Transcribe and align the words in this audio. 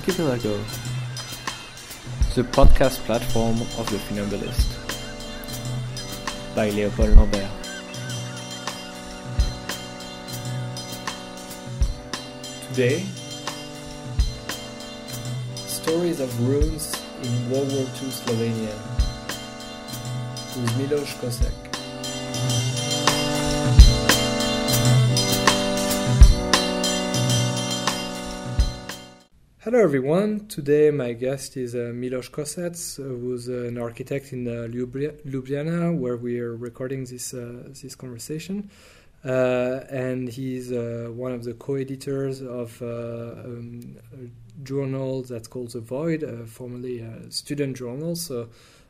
Archipelago, 0.00 0.56
the 2.34 2.42
podcast 2.56 3.00
platform 3.04 3.60
of 3.76 3.86
the 3.90 3.98
Funambulist, 3.98 4.70
by 6.56 6.70
Léopold 6.70 7.14
Lambert. 7.18 7.50
Today, 12.68 13.04
stories 15.66 16.20
of 16.20 16.48
ruins 16.48 16.94
in 17.22 17.50
World 17.50 17.70
War 17.70 17.84
II 18.00 18.08
Slovenia 18.08 18.76
with 20.56 20.78
Milos 20.78 21.12
Kosec. 21.20 21.69
Hello 29.70 29.84
everyone. 29.84 30.48
Today 30.48 30.90
my 30.90 31.12
guest 31.12 31.56
is 31.56 31.76
uh, 31.76 31.92
Milos 31.94 32.28
Kosec, 32.28 32.74
uh, 32.98 33.04
who's 33.04 33.46
an 33.46 33.78
architect 33.78 34.32
in 34.32 34.48
uh, 34.48 34.66
Ljubljana, 34.66 35.96
where 35.96 36.16
we 36.16 36.40
are 36.40 36.56
recording 36.56 37.04
this 37.04 37.32
uh, 37.32 37.68
this 37.80 37.94
conversation. 37.94 38.68
Uh, 39.24 39.84
and 39.88 40.28
he's 40.28 40.72
uh, 40.72 41.12
one 41.14 41.30
of 41.30 41.44
the 41.44 41.54
co-editors 41.54 42.42
of 42.42 42.82
um, 42.82 43.96
a 44.12 44.64
journal 44.64 45.22
that's 45.22 45.46
called 45.46 45.70
The 45.70 45.78
Void, 45.78 46.48
formerly 46.48 46.98
a 46.98 47.30
student 47.30 47.76
journal. 47.76 48.16
So, 48.16 48.48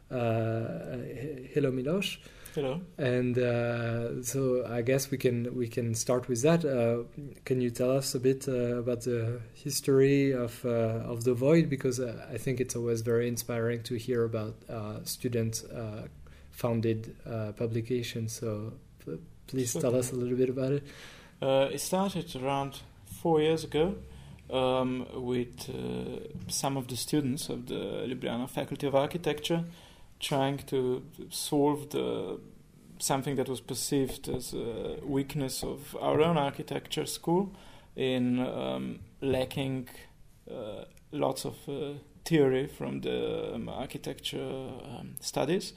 hello 0.09 1.71
Milos. 1.71 2.16
Hello. 2.54 2.80
And 2.98 3.38
uh, 3.38 4.23
so 4.24 4.66
I 4.68 4.82
guess 4.82 5.10
we 5.10 5.18
can 5.18 5.54
we 5.54 5.68
can 5.68 5.95
start 5.95 6.29
with 6.29 6.43
that. 6.43 6.65
Uh, 6.65 7.04
can 7.45 7.60
you 7.60 7.70
tell 7.70 7.93
us 7.93 8.15
a 8.15 8.20
bit 8.20 8.48
uh, 8.48 8.79
about 8.79 9.02
the 9.02 9.40
history 9.54 10.32
of 10.32 10.65
uh, 10.65 11.12
of 11.12 11.23
the 11.23 11.34
void? 11.34 11.71
Because 11.71 12.01
uh, 12.01 12.26
I 12.32 12.38
think 12.38 12.60
it's 12.60 12.74
always 12.74 13.02
very 13.02 13.28
inspiring 13.28 13.82
to 13.84 13.95
hear 13.95 14.24
about 14.24 14.54
uh, 14.68 15.04
student 15.04 15.62
uh, 15.73 16.09
founded 16.51 17.16
uh, 17.24 17.52
publications. 17.52 18.32
So 18.32 18.73
please 19.46 19.73
tell 19.73 19.95
us 19.95 20.10
a 20.12 20.16
little 20.16 20.37
bit 20.37 20.51
about 20.51 20.73
it. 20.73 20.82
Uh, 21.40 21.68
it 21.73 21.80
started 21.80 22.34
around 22.37 22.80
four 23.23 23.40
years 23.40 23.65
ago 23.65 23.95
um, 24.52 25.06
with 25.15 25.71
uh, 25.71 26.28
some 26.48 26.76
of 26.76 26.88
the 26.88 26.96
students 26.96 27.48
of 27.48 27.66
the 27.66 28.06
Ljubljana 28.09 28.48
Faculty 28.48 28.87
of 28.87 28.95
Architecture 28.95 29.65
trying 30.21 30.59
to 30.66 31.02
solve 31.30 31.90
the 31.90 32.38
something 32.99 33.37
that 33.37 33.49
was 33.49 33.60
perceived 33.60 34.29
as 34.29 34.52
a 34.52 34.99
weakness 35.02 35.65
of 35.65 35.96
our 36.01 36.21
own 36.21 36.37
architecture 36.37 37.07
school 37.07 37.51
in 37.96 38.38
um, 38.38 39.01
lacking 39.23 39.88
uh, 40.51 40.85
lots 41.10 41.46
of 41.46 41.54
uh, 41.66 41.95
theory 42.24 42.66
from 42.66 43.01
the 43.01 43.54
um, 43.54 43.68
architecture 43.68 44.68
um, 44.85 45.15
studies. 45.21 45.73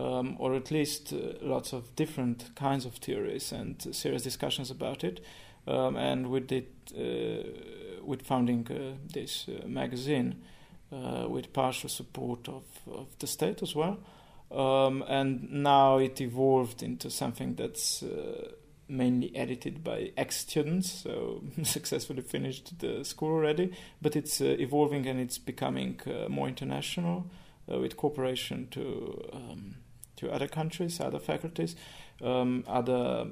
um, 0.00 0.36
or 0.38 0.54
at 0.54 0.70
least 0.70 1.12
uh, 1.12 1.34
lots 1.42 1.72
of 1.72 1.94
different 1.96 2.54
kinds 2.54 2.86
of 2.86 2.94
theories 2.94 3.52
and 3.52 3.94
serious 3.94 4.22
discussions 4.22 4.70
about 4.70 5.04
it. 5.04 5.20
Um, 5.66 5.96
and 5.96 6.30
we 6.30 6.40
did, 6.40 6.66
uh, 6.96 8.02
with 8.02 8.22
founding 8.22 8.66
uh, 8.70 8.96
this 9.12 9.46
uh, 9.48 9.66
magazine, 9.66 10.42
with 10.90 11.52
partial 11.52 11.88
support 11.88 12.48
of, 12.48 12.64
of 12.90 13.06
the 13.18 13.26
state 13.26 13.62
as 13.62 13.74
well. 13.74 13.98
Um, 14.50 15.04
and 15.06 15.50
now 15.50 15.98
it 15.98 16.20
evolved 16.20 16.82
into 16.82 17.08
something 17.08 17.54
that's 17.54 18.02
uh, 18.02 18.50
mainly 18.88 19.34
edited 19.36 19.84
by 19.84 20.12
ex 20.16 20.36
students, 20.36 20.90
so 20.90 21.42
successfully 21.62 22.22
finished 22.22 22.78
the 22.80 23.04
school 23.04 23.30
already. 23.30 23.72
But 24.02 24.16
it's 24.16 24.40
uh, 24.40 24.56
evolving 24.58 25.06
and 25.06 25.20
it's 25.20 25.38
becoming 25.38 26.00
uh, 26.06 26.28
more 26.28 26.48
international 26.48 27.30
uh, 27.70 27.78
with 27.78 27.96
cooperation 27.96 28.66
to 28.72 29.30
um, 29.32 29.76
to 30.16 30.30
other 30.30 30.48
countries, 30.48 31.00
other 31.00 31.20
faculties, 31.20 31.76
um, 32.22 32.64
other 32.66 33.28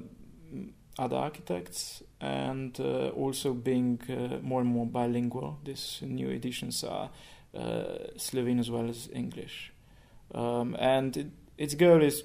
other 0.97 1.17
architects, 1.17 2.01
and 2.21 2.79
uh, 2.79 3.09
also 3.09 3.53
being 3.53 3.99
uh, 4.09 4.37
more 4.41 4.61
and 4.61 4.69
more 4.69 4.85
bilingual. 4.85 5.59
These 5.65 5.99
new 6.01 6.29
editions 6.29 6.83
are 6.83 7.05
uh, 7.05 7.07
Slovene 8.17 8.59
as 8.59 8.69
well 8.69 8.89
as 8.89 9.09
English, 9.13 9.73
um, 10.33 10.75
and 10.79 11.17
it, 11.17 11.27
its 11.57 11.75
goal 11.75 12.01
is 12.01 12.23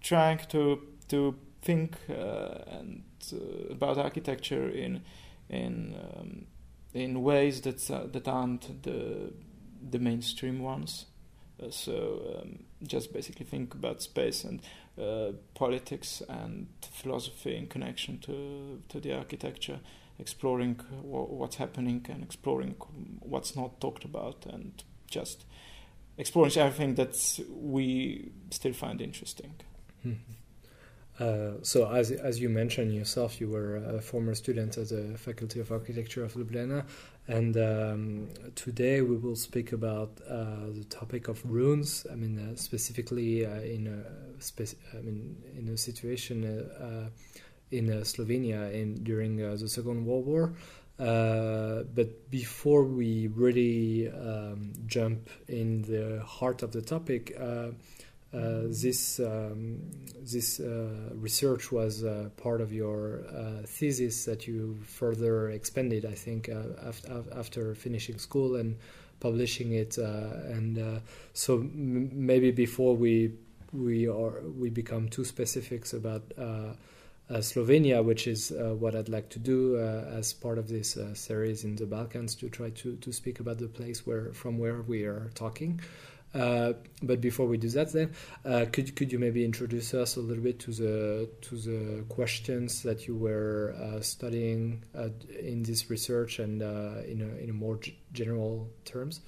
trying 0.00 0.38
to 0.48 0.80
to 1.08 1.34
think 1.62 1.96
uh, 2.10 2.78
and 2.78 3.02
uh, 3.32 3.72
about 3.72 3.98
architecture 3.98 4.68
in 4.68 5.02
in 5.48 5.94
um, 5.94 6.46
in 6.92 7.22
ways 7.22 7.60
that 7.62 7.90
uh, 7.90 8.06
that 8.12 8.28
aren't 8.28 8.82
the 8.82 9.32
the 9.90 9.98
mainstream 9.98 10.60
ones. 10.60 11.06
Uh, 11.62 11.70
so 11.70 12.38
um, 12.40 12.64
just 12.82 13.12
basically 13.12 13.46
think 13.46 13.74
about 13.74 14.02
space 14.02 14.44
and 14.44 14.60
uh, 15.00 15.32
politics 15.54 16.22
and 16.28 16.66
philosophy 16.90 17.56
in 17.56 17.66
connection 17.66 18.18
to 18.18 18.82
to 18.88 19.00
the 19.00 19.16
architecture, 19.16 19.80
exploring 20.18 20.74
what's 21.02 21.56
happening 21.56 22.04
and 22.08 22.22
exploring 22.22 22.74
what's 23.20 23.56
not 23.56 23.80
talked 23.80 24.04
about, 24.04 24.46
and 24.46 24.82
just 25.06 25.44
exploring 26.18 26.56
everything 26.56 26.94
that 26.96 27.40
we 27.50 28.30
still 28.50 28.72
find 28.72 29.00
interesting. 29.00 29.54
Uh, 31.20 31.52
so, 31.62 31.92
as 31.92 32.10
as 32.10 32.40
you 32.40 32.48
mentioned 32.48 32.94
yourself, 32.94 33.40
you 33.40 33.48
were 33.48 33.76
a 33.76 34.00
former 34.00 34.34
student 34.34 34.78
at 34.78 34.88
the 34.88 35.16
Faculty 35.18 35.60
of 35.60 35.70
Architecture 35.70 36.24
of 36.24 36.32
Ljubljana, 36.32 36.84
and 37.28 37.56
um, 37.56 38.28
today 38.54 39.02
we 39.02 39.16
will 39.16 39.36
speak 39.36 39.72
about 39.72 40.10
uh, 40.28 40.70
the 40.74 40.84
topic 40.88 41.28
of 41.28 41.44
runes. 41.44 42.06
I 42.10 42.14
mean, 42.14 42.38
uh, 42.38 42.56
specifically 42.56 43.44
uh, 43.44 43.60
in 43.60 43.86
a 43.88 44.42
spec- 44.42 44.78
I 44.94 45.02
mean, 45.02 45.36
in 45.56 45.68
a 45.68 45.76
situation 45.76 46.44
uh, 46.44 46.84
uh, 46.84 47.08
in 47.72 47.90
uh, 47.90 47.96
Slovenia 48.04 48.72
in 48.72 49.02
during 49.02 49.42
uh, 49.42 49.56
the 49.58 49.68
Second 49.68 50.04
World 50.06 50.26
War. 50.26 50.54
Uh, 50.98 51.82
but 51.94 52.30
before 52.30 52.84
we 52.84 53.26
really 53.34 54.08
um, 54.10 54.72
jump 54.86 55.28
in 55.48 55.82
the 55.82 56.22
heart 56.24 56.62
of 56.62 56.72
the 56.72 56.82
topic. 56.82 57.36
Uh, 57.40 57.70
uh, 58.34 58.62
this 58.68 59.20
um, 59.20 59.78
this 60.22 60.58
uh, 60.58 61.10
research 61.14 61.70
was 61.70 62.02
part 62.38 62.62
of 62.62 62.72
your 62.72 63.24
thesis 63.66 64.24
that 64.24 64.46
you 64.46 64.78
further 64.86 65.50
expanded, 65.50 66.06
I 66.06 66.14
think, 66.14 66.48
after, 66.48 67.24
after 67.36 67.74
finishing 67.74 68.16
school 68.16 68.56
and 68.56 68.78
publishing 69.20 69.72
it. 69.72 69.98
And 69.98 71.02
so 71.34 71.56
m- 71.58 72.10
maybe 72.14 72.52
before 72.52 72.96
we 72.96 73.32
we 73.74 74.08
are 74.08 74.40
we 74.58 74.70
become 74.70 75.10
too 75.10 75.26
specifics 75.26 75.92
about 75.92 76.22
Slovenia, 77.38 78.04
which 78.04 78.26
is 78.26 78.52
uh, 78.52 78.74
what 78.74 78.94
I'd 78.94 79.08
like 79.08 79.28
to 79.30 79.38
do 79.38 79.76
uh, 79.76 80.18
as 80.18 80.32
part 80.32 80.58
of 80.58 80.68
this 80.68 80.96
uh, 80.96 81.14
series 81.14 81.64
in 81.64 81.76
the 81.76 81.86
Balkans 81.86 82.34
to 82.36 82.48
try 82.48 82.70
to, 82.70 82.96
to 82.96 83.12
speak 83.12 83.40
about 83.40 83.58
the 83.58 83.68
place 83.68 84.06
where 84.06 84.32
from 84.32 84.58
where 84.58 84.82
we 84.82 85.04
are 85.04 85.30
talking. 85.34 85.80
Uh, 86.34 86.72
but 87.02 87.20
before 87.20 87.46
we 87.46 87.58
do 87.58 87.68
that, 87.68 87.92
then 87.92 88.10
uh, 88.44 88.64
could 88.72 88.96
could 88.96 89.12
you 89.12 89.18
maybe 89.18 89.44
introduce 89.44 89.92
us 89.92 90.16
a 90.16 90.20
little 90.20 90.42
bit 90.42 90.58
to 90.58 90.70
the 90.70 91.28
to 91.42 91.56
the 91.56 92.04
questions 92.08 92.82
that 92.82 93.06
you 93.06 93.14
were 93.14 93.74
uh, 93.78 94.00
studying 94.00 94.82
uh, 94.94 95.08
in 95.38 95.62
this 95.62 95.90
research 95.90 96.38
and 96.38 96.62
uh, 96.62 97.02
in 97.06 97.20
a 97.20 97.42
in 97.42 97.50
a 97.50 97.52
more 97.52 97.78
general 98.12 98.70
terms? 98.84 99.20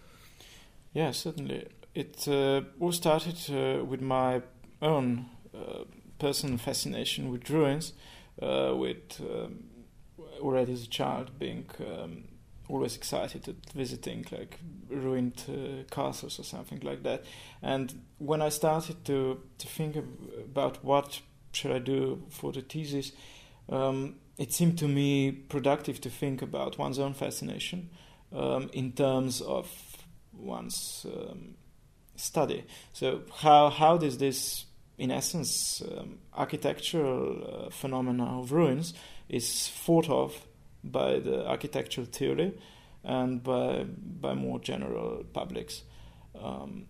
Yeah, 0.95 1.11
certainly. 1.11 1.67
It 1.95 2.27
uh, 2.27 2.63
all 2.81 2.93
started 2.93 3.39
uh, 3.51 3.85
with 3.85 4.01
my 4.01 4.43
own 4.81 5.27
uh, 5.55 5.85
personal 6.25 6.59
fascination 6.59 7.31
with 7.33 7.51
ruins, 7.51 7.93
uh, 8.41 8.73
with 8.75 9.21
um, 9.21 9.65
already 10.41 10.73
as 10.73 10.85
a 10.85 10.89
child 10.89 11.31
being 11.39 11.67
um, 11.81 12.25
always 12.69 12.97
excited 12.97 13.49
at 13.49 13.73
visiting 13.75 14.25
like 14.31 14.59
ruined 14.89 15.45
uh, 15.49 15.85
castles 15.95 16.39
or 16.39 16.45
something 16.45 16.81
like 16.83 17.03
that. 17.03 17.21
And 17.63 17.93
when 18.19 18.41
I 18.43 18.51
started 18.51 18.97
to 19.05 19.41
to 19.59 19.67
think 19.67 19.97
about 20.51 20.85
what 20.85 21.23
should 21.53 21.77
I 21.77 21.81
do 21.81 22.23
for 22.31 22.53
the 22.53 22.63
thesis, 22.63 23.13
um, 23.69 24.15
it 24.39 24.53
seemed 24.53 24.79
to 24.79 24.89
me 24.89 25.33
productive 25.49 26.01
to 26.01 26.11
think 26.11 26.43
about 26.43 26.79
one's 26.79 26.99
own 26.99 27.15
fascination 27.15 27.91
um, 28.33 28.71
in 28.73 28.93
terms 28.93 29.43
of 29.43 29.69
one's 30.33 31.07
um, 31.07 31.55
study. 32.17 32.65
So 32.93 33.21
how 33.43 33.71
how 33.71 33.99
does 33.99 34.17
this, 34.17 34.67
in 34.99 35.11
essence, 35.11 35.83
um, 35.83 36.19
architectural 36.35 37.67
uh, 37.67 37.71
phenomena 37.71 38.41
of 38.41 38.53
ruins 38.53 38.95
is 39.29 39.69
thought 39.69 40.09
of 40.09 40.47
by 40.83 41.19
the 41.19 41.47
architectural 41.49 42.07
theory 42.07 42.53
and 43.03 43.43
by 43.43 43.85
by 43.85 44.35
more 44.35 44.59
general 44.61 45.25
publics. 45.33 45.83
Um, 46.41 46.87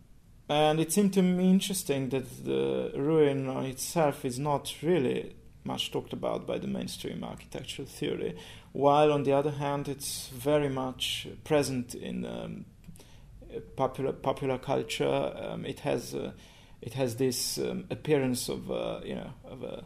and 0.49 0.79
it 0.79 0.93
seemed 0.93 1.15
to 1.15 1.23
me 1.23 1.51
interesting 1.51 2.11
that 2.11 2.45
the 2.45 2.93
ruin 2.95 3.49
itself 3.65 4.25
is 4.25 4.39
not 4.39 4.75
really 4.83 5.35
much 5.65 5.91
talked 5.91 6.13
about 6.13 6.47
by 6.47 6.59
the 6.59 6.67
mainstream 6.67 7.25
architectural 7.25 7.89
theory, 7.89 8.37
while 8.73 9.13
on 9.13 9.23
the 9.23 9.33
other 9.33 9.53
hand, 9.53 9.89
it's 9.89 10.29
very 10.29 10.69
much 10.69 11.27
present 11.45 11.95
in 11.95 12.27
um, 12.27 12.67
popular 13.77 14.13
popular 14.13 14.59
culture. 14.59 15.33
Um, 15.37 15.65
it 15.65 15.81
has 15.81 16.15
it 16.85 16.93
has 16.93 17.17
this 17.17 17.57
um, 17.57 17.87
appearance 17.91 18.51
of 18.51 18.71
uh, 18.71 19.01
you 19.05 19.15
know 19.15 19.31
of 19.47 19.63
a 19.63 19.85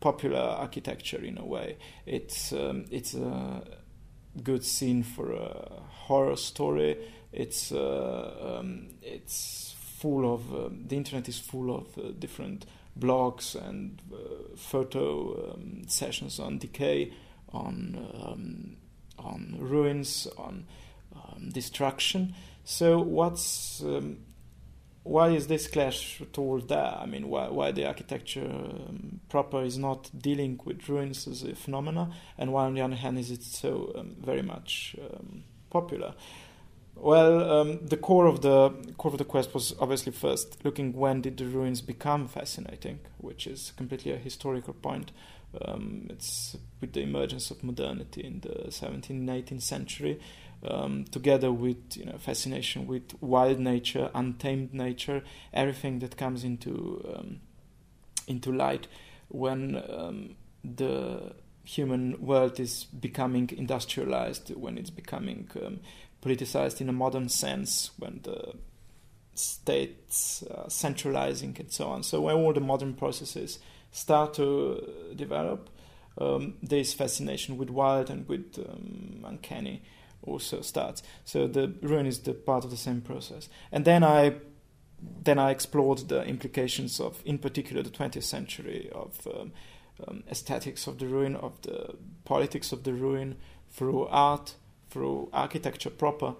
popular 0.00 0.40
architecture 0.40 1.22
in 1.22 1.36
a 1.36 1.44
way. 1.44 1.76
It's 2.06 2.52
um, 2.52 2.86
it's 2.90 3.14
a 3.14 3.62
good 4.42 4.64
scene 4.64 5.02
for 5.02 5.32
a 5.32 5.82
horror 6.06 6.36
story. 6.36 6.96
It's 7.32 7.70
uh, 7.70 8.58
um, 8.58 8.88
it's 9.02 9.74
full 9.78 10.32
of 10.32 10.54
um, 10.54 10.84
the 10.86 10.96
internet 10.96 11.28
is 11.28 11.38
full 11.38 11.74
of 11.74 11.98
uh, 11.98 12.12
different 12.18 12.64
blogs 12.98 13.54
and 13.54 14.00
uh, 14.10 14.56
photo 14.56 15.52
um, 15.52 15.82
sessions 15.86 16.40
on 16.40 16.56
decay, 16.56 17.12
on 17.52 18.08
um, 18.24 18.76
on 19.18 19.56
ruins, 19.60 20.26
on 20.38 20.64
destruction. 21.52 22.34
So 22.64 22.98
what's 22.98 23.82
um, 23.82 24.18
why 25.06 25.28
is 25.28 25.46
this 25.46 25.68
clash 25.68 26.20
towards 26.32 26.66
that? 26.66 26.98
I 26.98 27.06
mean, 27.06 27.28
why 27.28 27.48
why 27.48 27.70
the 27.70 27.86
architecture 27.86 28.44
um, 28.44 29.20
proper 29.28 29.62
is 29.62 29.78
not 29.78 30.10
dealing 30.16 30.60
with 30.64 30.88
ruins 30.88 31.28
as 31.28 31.42
a 31.42 31.54
phenomena, 31.54 32.10
and 32.36 32.52
why 32.52 32.64
on 32.64 32.74
the 32.74 32.80
other 32.80 32.96
hand 32.96 33.18
is 33.18 33.30
it 33.30 33.42
so 33.42 33.92
um, 33.96 34.16
very 34.20 34.42
much 34.42 34.96
um, 35.00 35.44
popular? 35.70 36.14
Well, 36.96 37.50
um, 37.52 37.86
the 37.86 37.96
core 37.96 38.26
of 38.26 38.40
the 38.40 38.70
core 38.96 39.12
of 39.12 39.18
the 39.18 39.24
quest 39.24 39.54
was 39.54 39.74
obviously 39.78 40.12
first 40.12 40.64
looking 40.64 40.92
when 40.92 41.20
did 41.20 41.36
the 41.36 41.44
ruins 41.44 41.82
become 41.82 42.26
fascinating, 42.26 43.00
which 43.18 43.46
is 43.46 43.72
completely 43.76 44.12
a 44.12 44.16
historical 44.16 44.74
point. 44.74 45.12
Um, 45.64 46.08
it's 46.10 46.56
with 46.80 46.92
the 46.92 47.02
emergence 47.02 47.50
of 47.50 47.62
modernity 47.62 48.22
in 48.22 48.40
the 48.40 48.70
17th 48.70 49.10
and 49.10 49.28
18th 49.28 49.62
century 49.62 50.20
um, 50.66 51.04
together 51.04 51.52
with 51.52 51.96
you 51.96 52.04
know 52.04 52.18
fascination 52.18 52.86
with 52.86 53.14
wild 53.20 53.58
nature, 53.58 54.10
untamed 54.14 54.74
nature, 54.74 55.22
everything 55.52 56.00
that 56.00 56.16
comes 56.16 56.44
into 56.44 57.04
um, 57.16 57.40
into 58.26 58.52
light 58.52 58.88
when 59.28 59.82
um, 59.90 60.36
the 60.64 61.34
human 61.64 62.20
world 62.20 62.60
is 62.60 62.84
becoming 62.84 63.50
industrialized, 63.56 64.54
when 64.56 64.78
it's 64.78 64.90
becoming 64.90 65.48
um, 65.64 65.80
politicized 66.22 66.80
in 66.80 66.88
a 66.88 66.92
modern 66.92 67.28
sense, 67.28 67.90
when 67.98 68.20
the 68.22 68.54
states 69.34 70.42
uh, 70.44 70.68
centralizing 70.68 71.56
and 71.58 71.70
so 71.70 71.88
on. 71.88 72.02
So 72.02 72.22
when 72.22 72.36
all 72.36 72.52
the 72.52 72.60
modern 72.60 72.94
processes 72.94 73.58
start 73.90 74.34
to 74.34 75.12
develop, 75.14 75.68
um, 76.18 76.54
there's 76.62 76.94
fascination 76.94 77.58
with 77.58 77.68
wild 77.68 78.10
and 78.10 78.26
with 78.28 78.58
um, 78.58 79.24
uncanny 79.26 79.82
also 80.26 80.60
starts. 80.60 81.02
So 81.24 81.46
the 81.46 81.72
ruin 81.82 82.06
is 82.06 82.20
the 82.20 82.34
part 82.34 82.64
of 82.64 82.70
the 82.70 82.76
same 82.76 83.00
process. 83.00 83.48
And 83.72 83.84
then 83.84 84.04
I 84.04 84.34
then 85.22 85.38
I 85.38 85.50
explored 85.50 86.08
the 86.08 86.24
implications 86.24 87.00
of, 87.00 87.20
in 87.24 87.38
particular, 87.38 87.82
the 87.82 87.90
20th 87.90 88.22
century 88.22 88.88
of 88.94 89.26
um, 89.26 89.52
um, 90.06 90.24
aesthetics 90.30 90.86
of 90.86 90.98
the 90.98 91.06
ruin, 91.06 91.36
of 91.36 91.60
the 91.62 91.94
politics 92.24 92.72
of 92.72 92.84
the 92.84 92.94
ruin, 92.94 93.36
through 93.70 94.06
art, 94.06 94.54
through 94.90 95.28
architecture 95.32 95.90
proper, 95.90 96.34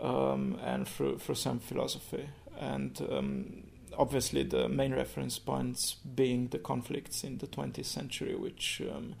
um, 0.00 0.58
and 0.62 0.86
through 0.86 1.18
through 1.18 1.34
some 1.36 1.58
philosophy. 1.58 2.28
And 2.58 3.00
um, 3.10 3.62
obviously, 3.96 4.42
the 4.42 4.68
main 4.68 4.94
reference 4.94 5.38
points 5.38 5.94
being 5.94 6.48
the 6.48 6.58
conflicts 6.58 7.24
in 7.24 7.38
the 7.38 7.46
20th 7.46 7.86
century, 7.86 8.34
which 8.34 8.82
um, 8.94 9.14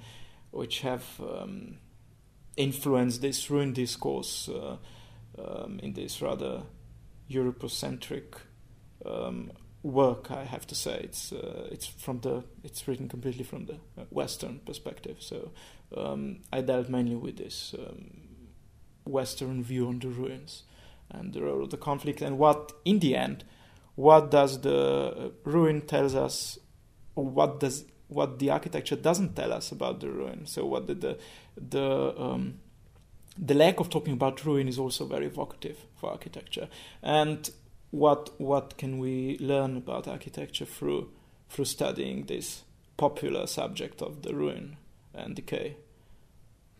which 0.50 0.80
have 0.80 1.20
um, 1.20 1.78
influence 2.56 3.18
this 3.18 3.50
ruin 3.50 3.72
discourse 3.72 4.48
uh, 4.48 4.76
um, 5.38 5.78
in 5.82 5.92
this 5.92 6.22
rather 6.22 6.62
Eurocentric 7.30 8.34
um, 9.04 9.52
work. 9.82 10.30
I 10.30 10.44
have 10.44 10.66
to 10.68 10.74
say 10.74 11.00
it's 11.02 11.32
uh, 11.32 11.68
it's 11.70 11.86
from 11.86 12.20
the 12.20 12.44
it's 12.64 12.86
written 12.88 13.08
completely 13.08 13.44
from 13.44 13.66
the 13.66 13.74
uh, 13.74 14.04
Western 14.10 14.60
perspective. 14.60 15.16
So 15.20 15.52
um, 15.96 16.40
I 16.52 16.60
dealt 16.60 16.88
mainly 16.88 17.16
with 17.16 17.36
this 17.36 17.74
um, 17.78 18.10
Western 19.04 19.62
view 19.62 19.88
on 19.88 19.98
the 19.98 20.08
ruins 20.08 20.64
and 21.10 21.32
the 21.32 21.42
role 21.42 21.62
of 21.62 21.70
the 21.70 21.76
conflict 21.76 22.20
and 22.20 22.36
what 22.36 22.72
in 22.84 22.98
the 22.98 23.14
end 23.14 23.44
what 23.94 24.30
does 24.30 24.60
the 24.62 25.32
ruin 25.44 25.80
tells 25.80 26.14
us 26.14 26.58
what 27.14 27.60
does 27.60 27.84
what 28.08 28.38
the 28.38 28.50
architecture 28.50 28.96
doesn't 28.96 29.34
tell 29.34 29.52
us 29.52 29.72
about 29.72 30.00
the 30.00 30.08
ruin. 30.08 30.46
So 30.46 30.64
what 30.64 30.86
did 30.86 31.00
the 31.00 31.18
the 31.56 32.14
um, 32.18 32.60
the 33.38 33.54
lack 33.54 33.80
of 33.80 33.90
talking 33.90 34.14
about 34.14 34.44
ruin 34.44 34.68
is 34.68 34.78
also 34.78 35.04
very 35.04 35.26
evocative 35.26 35.78
for 35.96 36.10
architecture. 36.10 36.68
And 37.02 37.48
what 37.90 38.40
what 38.40 38.76
can 38.78 38.98
we 38.98 39.38
learn 39.38 39.76
about 39.76 40.08
architecture 40.08 40.64
through 40.64 41.10
through 41.48 41.66
studying 41.66 42.26
this 42.26 42.62
popular 42.96 43.46
subject 43.46 44.02
of 44.02 44.22
the 44.22 44.34
ruin 44.34 44.76
and 45.14 45.34
decay? 45.34 45.76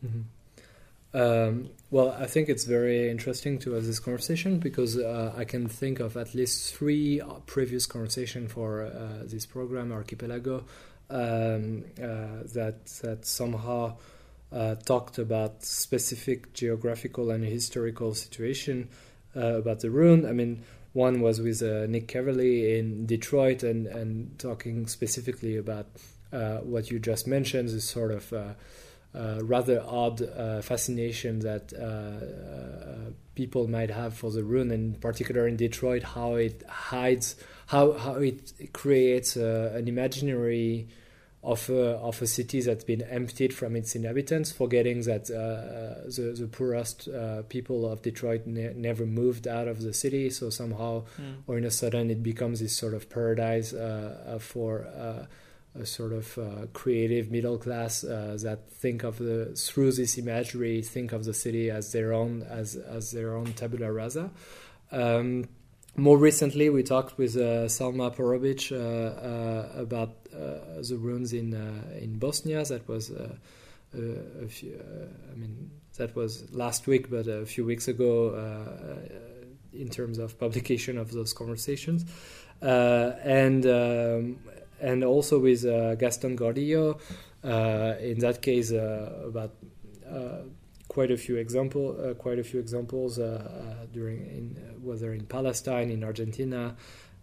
Mm-hmm. 0.05 0.23
Um, 1.15 1.71
well, 1.91 2.11
I 2.11 2.27
think 2.27 2.51
it's 2.51 2.65
very 2.65 3.09
interesting 3.09 3.59
to 3.61 3.73
have 3.73 3.87
this 3.87 3.99
conversation 3.99 4.59
because 4.59 4.99
uh, 4.99 5.33
I 5.35 5.45
can 5.45 5.67
think 5.67 5.99
of 5.99 6.17
at 6.17 6.35
least 6.35 6.75
three 6.75 7.23
previous 7.47 7.87
conversations 7.87 8.53
for 8.53 8.83
uh, 8.83 9.23
this 9.25 9.47
program, 9.47 9.93
Archipelago, 9.93 10.65
um, 11.09 11.85
uh, 11.99 12.43
that 12.53 12.85
that 13.03 13.25
somehow 13.25 13.97
uh, 14.57 14.75
talked 14.77 15.19
about 15.19 15.63
specific 15.63 16.53
geographical 16.55 17.31
and 17.31 17.45
historical 17.45 18.15
situation 18.15 18.89
uh, 19.37 19.59
about 19.59 19.81
the 19.81 19.91
rune. 19.91 20.25
I 20.25 20.33
mean, 20.33 20.63
one 20.93 21.21
was 21.21 21.41
with 21.41 21.61
Nick 21.63 22.09
Caverly 22.09 22.79
in 22.79 23.05
Detroit 23.05 23.63
and 23.63 23.87
and 23.87 24.39
talking 24.39 24.87
specifically 24.87 25.57
about 25.59 25.87
what 26.65 26.91
you 26.91 26.99
just 26.99 27.27
mentioned, 27.27 27.69
this 27.69 27.85
sort 27.85 28.13
of 28.13 28.33
uh, 29.17 29.41
rather 29.43 29.83
odd 29.87 30.21
uh, 30.21 30.61
fascination 30.61 31.39
that 31.39 31.73
uh, 31.73 33.11
people 33.35 33.67
might 33.67 33.91
have 33.91 34.13
for 34.15 34.31
the 34.31 34.45
ruin, 34.45 34.71
in 34.71 34.93
particular 34.95 35.49
in 35.49 35.57
Detroit, 35.57 36.03
how 36.03 36.35
it 36.35 36.63
hides, 36.69 37.37
how 37.67 37.93
how 37.93 38.17
it 38.17 38.53
creates 38.75 39.37
an 39.37 39.89
imaginary 39.89 40.89
of 41.47 41.71
a, 41.71 41.93
of 41.99 42.21
a 42.21 42.27
city 42.27 42.61
that's 42.61 42.85
been 42.85 43.03
emptied 43.03 43.55
from 43.55 43.77
its 43.77 43.95
inhabitants, 43.95 44.51
forgetting 44.51 45.03
that 45.03 45.31
uh, 45.31 46.05
the, 46.17 46.35
the 46.37 46.49
poorest 46.49 47.09
uh, 47.09 47.43
people 47.49 47.91
of 47.91 48.03
Detroit 48.03 48.43
ne- 48.47 48.75
never 48.75 49.07
moved 49.07 49.47
out 49.47 49.69
of 49.69 49.81
the 49.81 49.95
city. 49.95 50.29
So 50.29 50.51
somehow, 50.51 51.05
mm. 51.21 51.37
or 51.47 51.57
in 51.57 51.65
a 51.65 51.71
sudden, 51.71 52.11
it 52.11 52.23
becomes 52.23 52.61
this 52.61 52.77
sort 52.77 52.95
of 52.95 53.09
paradise 53.09 53.73
uh, 53.73 54.39
for 54.41 54.87
a 55.81 55.87
sort 55.87 56.13
of 56.13 56.39
uh, 56.39 56.67
creative 56.73 57.31
middle 57.31 57.59
class 57.59 58.05
uh, 58.05 58.37
that 58.43 58.71
think 58.71 59.05
of 59.05 59.19
the 59.19 59.55
through 59.57 59.93
this 59.93 60.17
imagery 60.19 60.83
think 60.83 61.13
of 61.13 61.25
the 61.25 61.35
city 61.35 61.71
as 61.71 61.93
their 61.93 62.13
own 62.13 62.43
as 62.43 62.77
as 62.77 63.11
their 63.11 63.37
own 63.37 63.53
tabula 63.53 63.93
rasa. 63.93 64.31
Um, 64.93 65.49
more 65.97 66.19
recently, 66.19 66.71
we 66.71 66.83
talked 66.83 67.19
with 67.19 67.37
uh, 67.37 67.67
Salma 67.67 68.15
Porobic 68.15 68.71
uh, 68.71 68.77
uh, 68.77 69.83
about 69.83 70.17
uh, 70.33 70.83
the 70.83 70.97
ruins 70.99 71.33
in 71.33 71.55
in 72.01 72.19
Bosnia. 72.19 72.65
That 72.65 72.87
was 72.89 73.11
a 73.11 74.49
few, 74.49 74.79
I 75.33 75.37
mean 75.37 75.71
that 75.97 76.15
was 76.15 76.51
last 76.53 76.87
week, 76.87 77.11
but 77.11 77.27
a 77.27 77.47
few 77.47 77.65
weeks 77.65 77.89
ago 77.89 78.35
in 79.73 79.89
terms 79.89 80.19
of 80.19 80.39
publication 80.39 80.99
of 80.99 81.13
those 81.13 81.33
conversations. 81.33 82.05
and 82.61 83.67
um, 83.67 84.39
and 84.81 85.05
also 85.05 85.39
with 85.39 85.65
uh, 85.65 85.95
Gaston 85.95 86.37
Gordillo. 86.37 87.01
Uh, 87.45 87.95
in 88.01 88.19
that 88.19 88.43
case, 88.43 88.73
uh, 88.73 89.23
about 89.27 89.53
quite 90.97 91.11
a 91.11 91.21
few 91.27 91.37
example, 91.37 91.85
quite 92.25 92.39
a 92.39 92.47
few 92.51 92.59
examples 92.67 93.13
during 93.97 94.19
in, 94.39 94.45
whether 94.89 95.13
in 95.13 95.25
Palestine, 95.27 95.89
in 95.97 96.03
Argentina, 96.11 96.63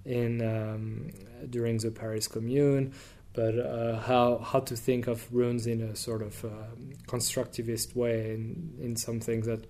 in 0.06 0.42
um, 0.56 1.12
during 1.50 1.76
the 1.80 1.92
Paris 1.92 2.28
Commune, 2.28 2.94
but 3.34 3.58
uh, 3.58 4.00
how 4.10 4.28
how 4.50 4.60
to 4.60 4.76
think 4.76 5.08
of 5.08 5.18
ruins 5.40 5.66
in 5.74 5.82
a 5.82 5.96
sort 5.96 6.22
of 6.22 6.46
uh, 6.46 6.50
constructivist 7.08 7.96
way 7.96 8.16
in, 8.36 8.44
in 8.86 8.96
something 8.96 9.42
that 9.50 9.62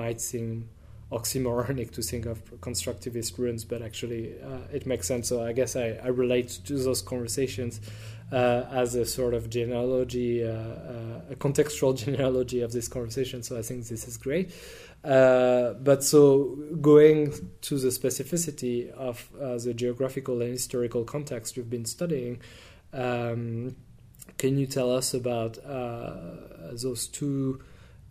might 0.00 0.20
seem 0.20 0.68
oxymoronic 1.12 1.88
to 1.92 2.02
think 2.02 2.26
of 2.26 2.38
constructivist 2.60 3.38
ruins, 3.38 3.64
but 3.64 3.80
actually 3.80 4.22
uh, 4.42 4.78
it 4.78 4.86
makes 4.86 5.06
sense. 5.06 5.28
So 5.28 5.36
I 5.50 5.52
guess 5.52 5.76
I, 5.76 5.86
I 6.02 6.08
relate 6.08 6.48
to 6.64 6.74
those 6.86 7.00
conversations 7.00 7.74
uh, 7.80 8.15
as 8.32 8.94
a 8.94 9.04
sort 9.04 9.34
of 9.34 9.48
genealogy, 9.48 10.44
uh, 10.44 10.50
uh 10.50 11.20
a 11.30 11.36
contextual 11.36 11.96
genealogy 12.04 12.60
of 12.60 12.72
this 12.72 12.88
conversation. 12.88 13.42
So 13.42 13.58
I 13.58 13.62
think 13.62 13.86
this 13.86 14.08
is 14.08 14.16
great. 14.16 14.52
Uh, 15.04 15.74
but 15.74 16.02
so 16.02 16.56
going 16.80 17.32
to 17.60 17.78
the 17.78 17.88
specificity 17.88 18.90
of 18.90 19.28
uh, 19.40 19.56
the 19.58 19.72
geographical 19.72 20.42
and 20.42 20.50
historical 20.50 21.04
context 21.04 21.56
you've 21.56 21.70
been 21.70 21.84
studying. 21.84 22.40
Um, 22.92 23.76
can 24.38 24.58
you 24.58 24.66
tell 24.66 24.94
us 24.94 25.14
about 25.14 25.58
uh, 25.64 26.16
those 26.72 27.06
two 27.06 27.62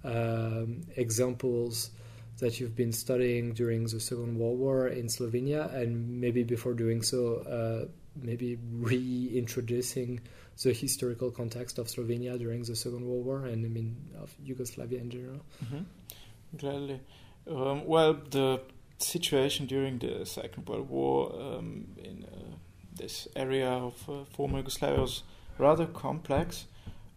um, 0.03 0.81
examples 0.95 1.91
that 2.38 2.60
you've 2.60 2.75
been 2.75 2.91
studying 2.91 3.53
during 3.53 3.84
the 3.84 4.00
Second 4.00 4.38
World 4.38 4.60
War 4.60 4.88
in 4.88 5.07
Slovenia, 5.07 5.74
and 5.74 6.19
maybe 6.19 6.43
before 6.43 6.74
doing 6.74 7.01
so, 7.01 7.38
uh, 7.39 7.88
maybe 8.15 8.57
reintroducing 8.79 10.22
the 10.63 10.74
historical 10.74 11.31
context 11.31 11.77
of 11.77 11.88
Slovenia 11.88 12.38
during 12.38 12.63
the 12.63 12.75
Second 12.75 13.05
World 13.05 13.25
War, 13.25 13.45
and 13.45 13.65
I 13.65 13.69
mean 13.69 13.95
of 14.22 14.34
Yugoslavia 14.43 15.00
in 15.00 15.10
general? 15.10 15.41
Mm-hmm. 15.63 16.57
Gladly. 16.57 17.01
Um, 17.50 17.86
well, 17.86 18.13
the 18.13 18.62
situation 18.98 19.65
during 19.65 20.00
the 20.00 20.25
Second 20.25 20.67
World 20.67 20.89
War 20.89 21.36
um, 21.36 21.88
in 21.98 22.25
uh, 22.25 22.55
this 22.95 23.27
area 23.36 23.69
of 23.69 24.10
uh, 24.10 24.24
former 24.34 24.60
Yugoslavia 24.60 25.01
was 25.01 25.24
rather 25.57 25.86
complex. 25.86 26.65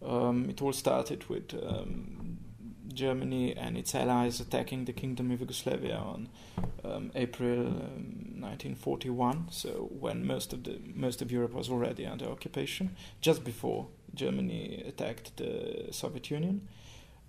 Um, 0.05 0.49
it 0.49 0.61
all 0.63 0.73
started 0.73 1.29
with 1.29 1.55
um, 1.55 2.39
Germany 2.99 3.57
and 3.57 3.79
its 3.79 3.95
allies 3.95 4.41
attacking 4.41 4.85
the 4.85 4.93
Kingdom 4.93 5.31
of 5.31 5.41
Yugoslavia 5.41 5.97
on 5.97 6.29
um, 6.85 7.11
April 7.15 7.65
1941. 7.65 9.37
Um, 9.37 9.47
so 9.51 9.89
when 10.01 10.27
most 10.27 10.53
of 10.53 10.65
the 10.65 10.81
most 10.95 11.23
of 11.23 11.31
Europe 11.31 11.53
was 11.53 11.71
already 11.71 12.05
under 12.07 12.27
occupation, 12.27 12.97
just 13.21 13.45
before 13.45 13.87
Germany 14.15 14.83
attacked 14.87 15.37
the 15.37 15.89
Soviet 15.93 16.31
Union. 16.31 16.69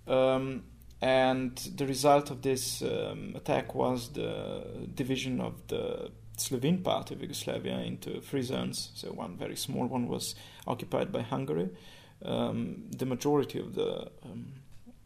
Um, 0.06 0.64
and 1.00 1.56
the 1.76 1.86
result 1.86 2.30
of 2.30 2.42
this 2.42 2.82
um, 2.82 3.32
attack 3.34 3.74
was 3.74 4.12
the 4.12 4.64
division 4.94 5.40
of 5.40 5.54
the 5.68 6.10
Slovene 6.36 6.82
part 6.82 7.10
of 7.10 7.20
Yugoslavia 7.20 7.78
into 7.78 8.20
three 8.20 8.42
zones. 8.42 8.90
So 8.94 9.08
one 9.08 9.36
very 9.36 9.56
small 9.56 9.86
one 9.86 10.08
was 10.08 10.34
occupied 10.66 11.12
by 11.12 11.22
Hungary. 11.22 11.70
Um, 12.22 12.84
the 12.96 13.06
majority 13.06 13.58
of 13.58 13.74
the, 13.74 14.10
um, 14.24 14.52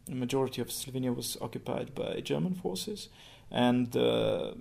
the 0.07 0.15
majority 0.15 0.61
of 0.61 0.69
Slovenia 0.69 1.15
was 1.15 1.37
occupied 1.41 1.95
by 1.95 2.21
German 2.21 2.55
forces, 2.55 3.09
and 3.51 3.91
the 3.93 4.55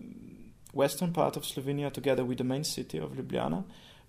western 0.73 1.13
part 1.13 1.37
of 1.37 1.43
Slovenia, 1.43 1.91
together 1.91 2.25
with 2.25 2.37
the 2.37 2.43
main 2.43 2.63
city 2.63 2.97
of 2.97 3.11
Ljubljana, 3.11 3.63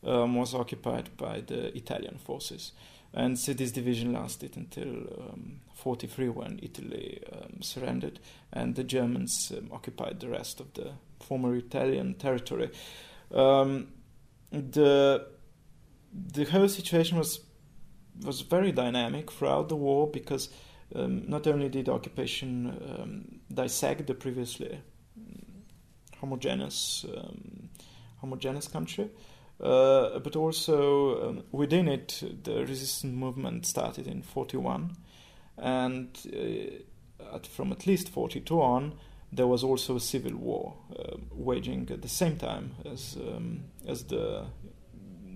um, 0.05 0.35
was 0.37 0.55
occupied 0.55 1.17
by 1.17 1.41
the 1.41 1.77
Italian 1.77 2.19
forces. 2.19 2.73
And 3.13 3.39
so 3.39 3.53
this 3.53 3.71
division 3.71 4.13
lasted 4.13 4.57
until 4.57 4.89
um, 4.89 5.61
43 5.75 6.31
when 6.31 6.59
Italy 6.63 7.23
um, 7.33 7.63
surrendered 7.63 8.19
and 8.53 8.75
the 8.75 8.83
Germans 8.83 9.53
um, 9.57 9.71
occupied 9.73 10.19
the 10.19 10.29
rest 10.29 10.59
of 10.59 10.75
the 10.75 10.93
former 11.21 11.55
Italian 11.55 12.15
territory. 12.15 12.71
Um, 13.33 13.89
the 14.51 15.27
the 16.13 16.45
whole 16.45 16.69
situation 16.69 17.19
was 17.19 17.41
was 18.25 18.41
very 18.43 18.73
dynamic 18.73 19.31
throughout 19.31 19.69
the 19.69 19.77
war 19.77 20.09
because 20.09 20.49
um, 20.95 21.29
not 21.29 21.47
only 21.47 21.69
did 21.69 21.89
occupation 21.89 22.67
um, 22.99 23.41
dissect 23.53 24.07
the 24.07 24.15
previously 24.15 24.81
homogeneous 26.21 27.05
homogeneous 28.21 28.69
country, 28.69 29.11
uh, 29.61 30.19
but 30.19 30.35
also 30.37 31.29
um, 31.29 31.43
within 31.53 31.89
it, 31.89 32.23
the 32.43 32.65
resistance 32.67 33.15
movement 33.15 33.67
started 33.67 34.07
in 34.07 34.23
41, 34.23 34.97
and 35.59 36.09
uh, 36.33 37.35
at, 37.35 37.47
from 37.47 37.71
at 37.71 37.87
least 37.87 38.09
42 38.09 38.61
on, 38.61 38.95
there 39.33 39.47
was 39.47 39.63
also 39.63 39.97
a 39.97 40.01
civil 40.01 40.37
war 40.37 40.75
uh, 40.99 41.17
waging 41.33 41.89
at 41.91 42.03
the 42.03 42.09
same 42.09 42.37
time 42.37 42.75
as 42.85 43.17
um, 43.17 43.65
as 43.87 44.05
the 44.05 44.47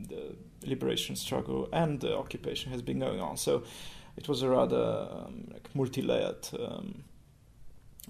the 0.08 0.36
liberation 0.64 1.14
struggle 1.16 1.68
and 1.72 2.00
the 2.00 2.16
occupation 2.16 2.72
has 2.72 2.82
been 2.82 2.98
going 2.98 3.20
on. 3.20 3.36
So 3.36 3.62
it 4.18 4.28
was 4.28 4.42
a 4.42 4.48
rather 4.48 5.08
um, 5.12 5.46
like 5.52 5.68
multi-layered, 5.74 6.48
um, 6.58 7.04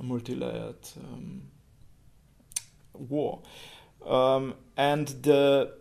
multi-layered 0.00 0.88
um, 0.96 1.42
war, 2.94 3.42
um, 4.06 4.54
and 4.76 5.08
the 5.08 5.74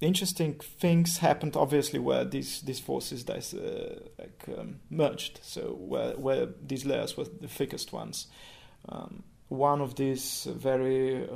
interesting 0.00 0.54
things 0.54 1.18
happened 1.18 1.56
obviously 1.56 2.00
where 2.00 2.24
these 2.24 2.62
these 2.62 2.80
forces 2.80 3.24
uh, 3.30 4.00
like 4.18 4.44
um, 4.58 4.80
merged. 4.90 5.38
So 5.42 5.76
where 5.78 6.16
where 6.16 6.48
these 6.60 6.84
layers 6.84 7.16
were 7.16 7.26
the 7.40 7.48
thickest 7.48 7.92
ones. 7.92 8.26
Um, 8.88 9.22
one 9.46 9.80
of 9.80 9.94
these 9.94 10.48
very 10.50 11.28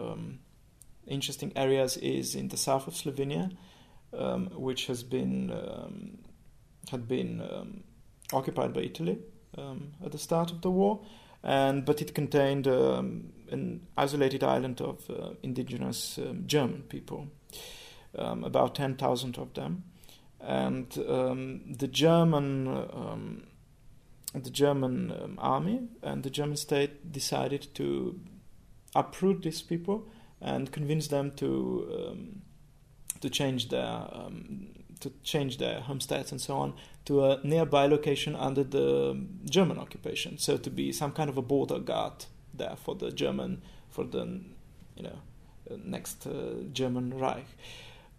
interesting 1.07 1.53
areas 1.55 1.97
is 1.99 2.35
in 2.35 2.49
the 2.49 2.57
south 2.57 2.89
of 2.89 2.95
Slovenia 2.95 3.53
which 4.57 4.87
has 4.87 5.03
been 5.05 5.53
had 6.91 7.07
been 7.07 7.41
occupied 8.33 8.73
by 8.73 8.81
Italy 8.81 9.19
at 10.05 10.13
the 10.13 10.19
start 10.19 10.51
of 10.51 10.61
the 10.61 10.71
war 10.71 11.01
and 11.43 11.85
but 11.85 12.03
it 12.03 12.15
contained 12.15 12.67
an 12.67 13.87
isolated 13.97 14.43
island 14.43 14.81
of 14.81 15.09
uh, 15.09 15.31
indigenous 15.43 16.19
German 16.47 16.83
people 16.89 17.29
um, 18.19 18.45
about 18.45 18.75
10,000 18.75 19.39
of 19.39 19.55
them. 19.55 19.85
And 20.41 20.97
um, 21.09 21.61
the 21.67 21.89
German 21.89 22.69
um, 22.69 23.47
the 24.35 24.51
German 24.51 25.13
um, 25.13 25.39
army 25.39 25.89
and 26.03 26.23
the 26.23 26.29
German 26.31 26.57
state 26.57 27.11
decided 27.11 27.75
to 27.75 28.21
uproot 28.95 29.43
these 29.43 29.63
people 29.63 30.09
and 30.43 30.71
convince 30.71 31.09
them 31.09 31.31
to 31.37 32.09
um, 32.11 32.43
to 33.21 33.31
change 33.31 33.71
their 33.71 34.09
to 35.01 35.11
change 35.23 35.57
their 35.59 35.81
homesteads 35.81 36.33
and 36.33 36.41
so 36.41 36.57
on 36.57 36.75
to 37.07 37.25
a 37.25 37.41
nearby 37.43 37.87
location 37.87 38.37
under 38.37 38.63
the 38.63 39.19
German 39.49 39.79
occupation. 39.79 40.39
So 40.39 40.57
to 40.57 40.71
be 40.71 40.93
some 40.93 41.13
kind 41.13 41.31
of 41.31 41.37
a 41.37 41.43
border 41.43 41.79
guard 41.79 42.27
there 42.53 42.77
for 42.77 42.95
the 42.95 43.11
German, 43.11 43.63
for 43.89 44.05
the 44.05 44.41
you 44.97 45.03
know 45.03 45.19
next 45.85 46.27
uh, 46.27 46.55
German 46.73 47.19
Reich. 47.19 47.47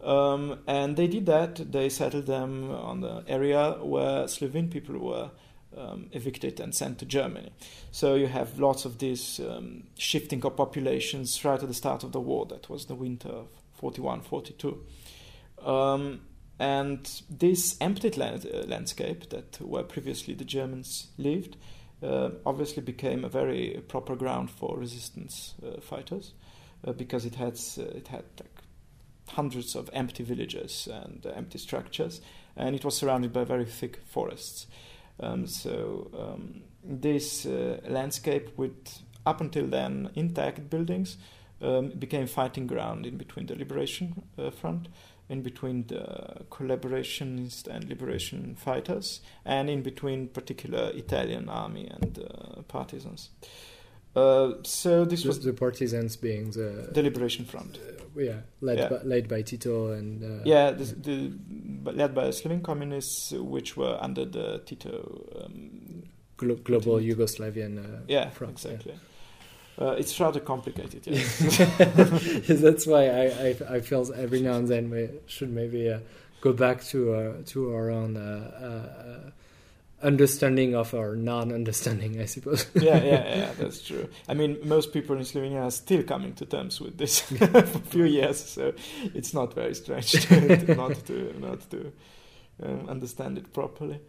Um, 0.02 0.60
and 0.68 0.96
they 0.96 1.08
did 1.08 1.26
that. 1.26 1.72
They 1.72 1.90
settled 1.90 2.28
them 2.28 2.72
on 2.72 3.02
the 3.02 3.24
area 3.28 3.72
where 3.82 4.28
Slovene 4.28 4.70
people 4.70 4.98
were 5.00 5.32
um, 5.76 6.10
evicted 6.12 6.60
and 6.60 6.74
sent 6.74 7.00
to 7.00 7.06
Germany. 7.06 7.52
So 7.92 8.16
you 8.16 8.28
have 8.28 8.60
lots 8.60 8.86
of 8.86 9.00
this 9.00 9.40
um, 9.40 9.84
shifting 9.98 10.46
of 10.46 10.56
populations 10.56 11.44
right 11.44 11.62
at 11.62 11.68
the 11.68 11.74
start 11.74 12.04
of 12.04 12.12
the 12.12 12.22
war. 12.22 12.46
That 12.46 12.70
was 12.70 12.86
the 12.86 12.96
winter 12.96 13.30
of 13.30 13.48
41 13.74 14.22
42. 14.22 14.84
And 16.60 17.22
this 17.30 17.78
empty 17.80 18.10
land, 18.12 18.48
uh, 18.52 18.64
landscape 18.66 19.30
that 19.30 19.62
where 19.62 19.84
previously 19.84 20.34
the 20.34 20.46
Germans 20.46 21.08
lived 21.18 21.56
uh, 22.02 22.30
obviously 22.46 22.82
became 22.82 23.24
a 23.24 23.30
very 23.30 23.82
proper 23.88 24.16
ground 24.16 24.52
for 24.52 24.78
resistance 24.78 25.56
uh, 25.66 25.80
fighters 25.82 26.34
uh, 26.86 26.94
because 26.94 27.26
it 27.26 27.36
had 27.36 27.60
uh, 27.78 27.98
it 27.98 28.08
had 28.08 28.24
like, 28.40 28.62
hundreds 29.30 29.76
of 29.76 29.90
empty 29.94 30.24
villages 30.24 30.88
and 30.92 31.26
empty 31.36 31.58
structures, 31.58 32.22
and 32.56 32.76
it 32.76 32.86
was 32.86 32.96
surrounded 32.96 33.34
by 33.34 33.44
very 33.44 33.66
thick 33.66 34.00
forests. 34.06 34.68
Um, 35.20 35.48
so 35.48 36.10
um, 36.18 36.62
this 36.84 37.46
uh, 37.46 37.80
landscape, 37.88 38.50
with 38.58 39.02
up 39.26 39.42
until 39.42 39.68
then 39.68 40.12
intact 40.16 40.70
buildings, 40.70 41.18
um, 41.62 41.90
became 41.90 42.28
fighting 42.28 42.68
ground 42.68 43.06
in 43.06 43.18
between 43.18 43.48
the 43.48 43.56
liberation 43.56 44.22
front, 44.62 44.88
in 45.30 45.42
between 45.42 45.88
the 45.88 46.46
collaborationist 46.50 47.68
and 47.68 47.90
liberation 47.90 48.56
fighters, 48.56 49.22
and 49.46 49.70
in 49.70 49.82
between 49.82 50.28
particular 50.28 50.92
Italian 50.96 51.50
army 51.50 51.88
and 51.90 52.20
uh, 52.20 52.62
partisans. 52.64 53.30
Uh, 54.16 54.54
so 54.64 55.06
this 55.06 55.26
was 55.26 55.40
the 55.42 55.54
partisans 55.54 56.16
being 56.16 56.50
the 56.52 56.90
the 56.92 57.04
Liberation 57.04 57.46
Front. 57.46 57.78
Uh, 57.78 58.20
yeah, 58.20 58.40
led 58.62 58.80
Yeah. 58.80 58.90
By, 58.90 59.02
led 59.04 59.28
by 59.28 59.42
Tito 59.44 59.92
and 59.92 60.24
uh, 60.24 60.44
Yeah, 60.44 60.72
the, 60.72 60.86
the, 60.86 61.92
led 61.92 62.16
by 62.16 62.32
Slovene 62.32 62.62
communists, 62.62 63.32
which 63.32 63.78
were 63.78 63.96
under 64.02 64.26
the 64.26 64.64
Tito. 64.66 65.46
Um, 65.46 66.04
glo- 66.36 66.56
global. 66.56 67.00
Yugoslavian. 67.00 67.78
Uh, 67.78 68.02
yeah, 68.08 68.30
front, 68.30 68.54
exactly. 68.54 68.96
Uh, 69.80 69.92
it's 69.92 70.20
rather 70.20 70.40
complicated. 70.40 71.06
Yes. 71.06 71.60
Yes, 72.50 72.62
that's 72.62 72.88
why 72.88 73.10
I, 73.10 73.24
I 73.26 73.76
I 73.76 73.80
feel 73.82 74.12
every 74.16 74.42
now 74.42 74.54
and 74.54 74.68
then 74.68 74.90
we 74.90 75.10
should 75.28 75.52
maybe 75.52 75.90
uh, 75.90 76.00
go 76.42 76.54
back 76.54 76.84
to 76.86 77.14
our 77.14 77.34
to 77.54 77.74
our 77.74 77.92
own 77.92 78.18
uh, 78.18 78.52
uh, 78.60 79.28
uh, 79.28 79.32
understanding 80.02 80.76
of 80.76 80.94
our 80.94 81.16
non-understanding, 81.16 82.22
I 82.22 82.26
suppose. 82.26 82.66
yeah, 82.76 83.04
yeah, 83.04 83.38
yeah, 83.38 83.52
that's 83.60 83.82
true. 83.82 84.08
I 84.28 84.34
mean, 84.34 84.58
most 84.64 84.94
people 84.94 85.16
in 85.16 85.24
Slovenia 85.24 85.64
are 85.64 85.72
still 85.72 86.04
coming 86.04 86.34
to 86.36 86.46
terms 86.46 86.80
with 86.82 86.98
this 86.98 87.22
for 87.22 87.58
a 87.58 87.64
few 87.64 88.06
years, 88.06 88.44
so 88.44 88.74
it's 89.14 89.34
not 89.34 89.54
very 89.54 89.76
strange 89.76 90.12
to, 90.12 90.58
to 90.58 90.76
not 90.76 91.06
to 91.06 91.40
not 91.40 91.70
to 91.72 91.92
um, 92.64 92.90
understand 92.90 93.38
it 93.38 93.54
properly. 93.54 94.00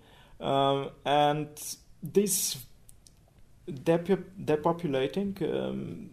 Um, 0.40 0.90
and 1.04 1.48
this 2.02 2.56
depopulating 4.44 5.36
um, 5.42 6.10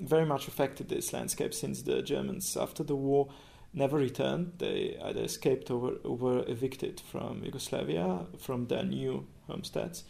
very 0.00 0.24
much 0.26 0.48
affected 0.48 0.88
this 0.88 1.12
landscape 1.12 1.52
since 1.54 1.82
the 1.82 2.02
Germans, 2.02 2.56
after 2.56 2.82
the 2.82 2.96
war, 2.96 3.28
never 3.74 3.98
returned. 3.98 4.52
They 4.58 4.96
either 5.02 5.22
escaped 5.24 5.70
or 5.70 5.94
were, 6.04 6.44
evicted 6.48 7.00
from 7.00 7.42
Yugoslavia 7.44 8.26
from 8.38 8.66
their 8.66 8.82
new 8.84 9.26
homesteads. 9.46 10.04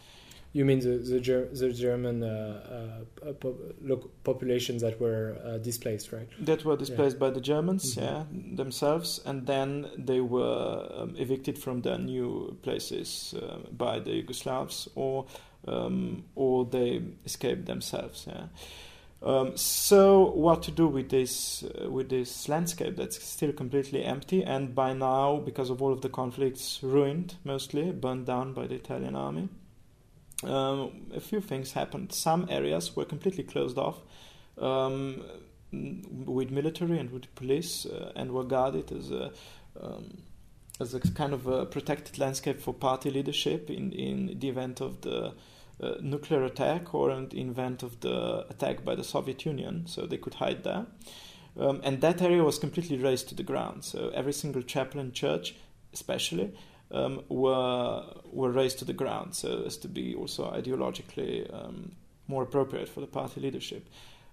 You 0.52 0.64
mean 0.64 0.80
the 0.80 0.99
the, 0.99 1.20
Ger- 1.20 1.49
the 1.52 1.73
German 1.73 2.25
uh, 2.25 3.04
uh, 3.25 3.32
po- 3.35 4.11
populations 4.25 4.82
that 4.82 5.00
were 5.00 5.37
uh, 5.44 5.59
displaced, 5.59 6.11
right? 6.12 6.28
That 6.44 6.64
were 6.64 6.76
displaced 6.76 7.16
Yeah. 7.16 7.20
by 7.28 7.30
the 7.30 7.40
Germans, 7.40 7.94
Mhm. 7.94 8.02
yeah, 8.02 8.25
themselves, 8.56 9.20
and 9.25 9.47
then 9.47 9.87
they 9.97 10.20
were 10.20 10.88
um, 10.92 11.14
evicted 11.16 11.56
from 11.56 11.82
their 11.82 11.99
new 11.99 12.56
places 12.62 13.32
uh, 13.40 13.59
by 13.70 14.00
the 14.00 14.11
Yugoslavs, 14.23 14.88
or 14.97 15.26
um, 15.67 16.25
or 16.35 16.64
they 16.64 17.02
escaped 17.25 17.67
themselves. 17.67 18.26
Yeah. 18.29 18.47
Um, 19.23 19.55
so 19.55 20.31
what 20.31 20.62
to 20.62 20.71
do 20.71 20.88
with 20.88 21.11
this 21.11 21.62
uh, 21.62 21.90
with 21.90 22.09
this 22.09 22.49
landscape 22.49 22.97
that's 22.97 23.23
still 23.23 23.52
completely 23.52 24.02
empty 24.02 24.43
and 24.43 24.75
by 24.75 24.95
now 24.95 25.37
because 25.37 25.69
of 25.69 25.83
all 25.83 25.93
of 25.93 26.00
the 26.00 26.09
conflicts 26.09 26.83
ruined 26.83 27.35
mostly 27.45 27.93
burned 27.93 28.25
down 28.25 28.55
by 28.55 28.67
the 28.67 28.76
Italian 28.76 29.14
army 29.14 29.50
um, 30.45 31.11
a 31.14 31.21
few 31.21 31.43
things 31.43 31.73
happened 31.73 32.14
some 32.14 32.47
areas 32.49 32.97
were 32.97 33.05
completely 33.05 33.45
closed 33.45 33.76
off 33.76 34.00
um, 34.57 35.23
with 35.71 36.50
military 36.50 36.99
and 36.99 37.11
with 37.11 37.35
police 37.35 37.85
uh, 37.85 38.12
and 38.17 38.33
were 38.33 38.45
guarded 38.45 38.90
as 38.90 39.11
a 39.11 39.33
um, 39.79 40.23
as 40.80 40.94
a 40.94 41.00
kind 41.00 41.34
of 41.34 41.46
a 41.46 41.66
protected 41.66 42.18
landscape 42.18 42.60
for 42.60 42.72
party 42.72 43.10
leadership 43.10 43.68
in, 43.70 43.92
in 43.92 44.38
the 44.38 44.49
event 44.49 44.80
of 44.80 45.02
the 45.02 45.34
uh, 45.82 45.94
nuclear 46.00 46.44
attack 46.44 46.94
or 46.94 47.10
in 47.10 47.28
the 47.28 47.40
event 47.40 47.82
of 47.82 48.00
the 48.00 48.46
attack 48.49 48.84
by 48.84 48.94
the 48.94 49.04
Soviet 49.04 49.44
Union, 49.44 49.87
so 49.87 50.06
they 50.06 50.16
could 50.16 50.34
hide 50.34 50.64
there. 50.64 50.87
Um, 51.58 51.80
and 51.82 52.00
that 52.00 52.22
area 52.22 52.42
was 52.42 52.58
completely 52.58 52.96
razed 52.96 53.28
to 53.28 53.34
the 53.34 53.42
ground. 53.42 53.84
So 53.84 54.10
every 54.14 54.32
single 54.32 54.62
chapel 54.62 55.00
and 55.00 55.12
church, 55.12 55.54
especially, 55.92 56.54
um, 56.92 57.22
were 57.28 58.04
were 58.25 58.50
razed 58.50 58.78
to 58.80 58.84
the 58.84 58.92
ground, 58.92 59.34
so 59.34 59.62
as 59.66 59.76
to 59.78 59.88
be 59.88 60.14
also 60.14 60.50
ideologically 60.50 61.52
um, 61.52 61.92
more 62.26 62.42
appropriate 62.42 62.88
for 62.88 63.00
the 63.00 63.06
party 63.06 63.40
leadership. 63.40 63.88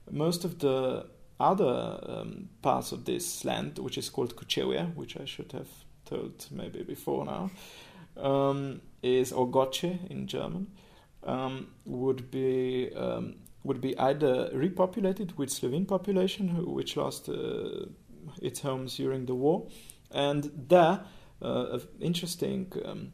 Most 0.10 0.46
of 0.46 0.60
the 0.60 1.08
other 1.40 2.00
um, 2.04 2.50
parts 2.62 2.92
of 2.92 3.06
this 3.06 3.46
land, 3.46 3.80
which 3.80 3.98
is 3.98 4.10
called 4.10 4.36
Kočevje, 4.36 4.96
which 4.96 5.18
I 5.18 5.26
should 5.26 5.52
have 5.52 5.68
told 6.08 6.48
maybe 6.52 6.84
before 6.84 7.26
now, 7.26 7.52
um, 8.18 8.82
is 9.04 9.32
or 9.32 9.48
Gottschee 9.48 10.10
in 10.10 10.28
German, 10.28 10.68
um, 11.24 11.68
would 11.86 12.32
be 12.32 12.92
um, 12.96 13.36
would 13.64 13.82
be 13.82 13.98
either 14.00 14.50
repopulated 14.54 15.38
with 15.38 15.50
Slovene 15.50 15.86
population, 15.86 16.66
which 16.74 16.96
lost 16.96 17.30
uh, 17.30 17.86
its 18.42 18.62
homes 18.62 18.96
during 18.98 19.26
the 19.26 19.36
war, 19.36 19.68
and 20.12 20.52
there, 20.70 21.02
uh, 21.42 21.80
interesting 22.00 22.72
um, 22.86 23.14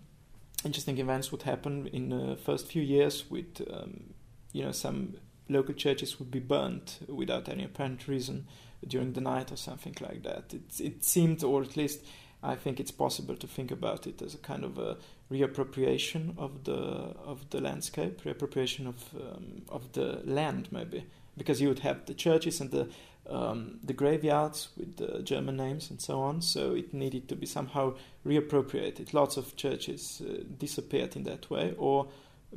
interesting 0.64 0.98
events 1.00 1.32
would 1.32 1.44
happen 1.44 1.88
in 1.88 2.10
the 2.10 2.36
first 2.36 2.68
few 2.68 2.82
years. 2.82 3.30
With 3.30 3.62
um, 3.72 4.14
you 4.52 4.64
know 4.64 4.72
some 4.72 5.16
local 5.50 5.74
churches 5.74 6.20
would 6.20 6.32
be 6.32 6.40
burnt 6.40 7.00
without 7.08 7.50
any 7.50 7.66
apparent 7.66 8.08
reason 8.08 8.48
during 8.88 9.14
the 9.14 9.22
night 9.22 9.52
or 9.52 9.58
something 9.58 9.96
like 10.02 10.24
that. 10.24 10.54
It 10.54 10.80
it 10.80 11.04
seemed, 11.04 11.44
or 11.44 11.62
at 11.64 11.76
least 11.76 12.06
I 12.44 12.56
think 12.56 12.80
it's 12.80 12.92
possible 12.92 13.36
to 13.38 13.48
think 13.48 13.72
about 13.72 14.06
it 14.06 14.22
as 14.22 14.34
a 14.36 14.38
kind 14.38 14.66
of 14.66 14.78
a 14.78 14.98
reappropriation 15.32 16.38
of 16.38 16.66
the 16.66 16.74
of 16.74 17.50
the 17.50 17.62
landscape, 17.62 18.22
reappropriation 18.24 18.88
of 18.88 18.98
um, 19.16 19.64
of 19.70 19.92
the 19.94 20.22
land, 20.26 20.68
maybe 20.72 21.06
because 21.38 21.62
you 21.62 21.70
would 21.70 21.80
have 21.80 22.06
the 22.06 22.14
churches 22.14 22.62
and 22.62 22.72
the 22.72 22.88
um, 23.30 23.80
the 23.82 23.94
graveyards 23.94 24.68
with 24.76 24.98
the 24.98 25.24
German 25.24 25.56
names 25.56 25.90
and 25.90 26.02
so 26.02 26.20
on. 26.20 26.42
So 26.42 26.76
it 26.76 26.94
needed 26.94 27.30
to 27.30 27.36
be 27.36 27.46
somehow 27.46 27.96
reappropriated. 28.26 29.14
Lots 29.14 29.38
of 29.38 29.56
churches 29.56 30.22
uh, 30.22 30.44
disappeared 30.58 31.16
in 31.16 31.24
that 31.24 31.50
way 31.50 31.74
or 31.78 32.08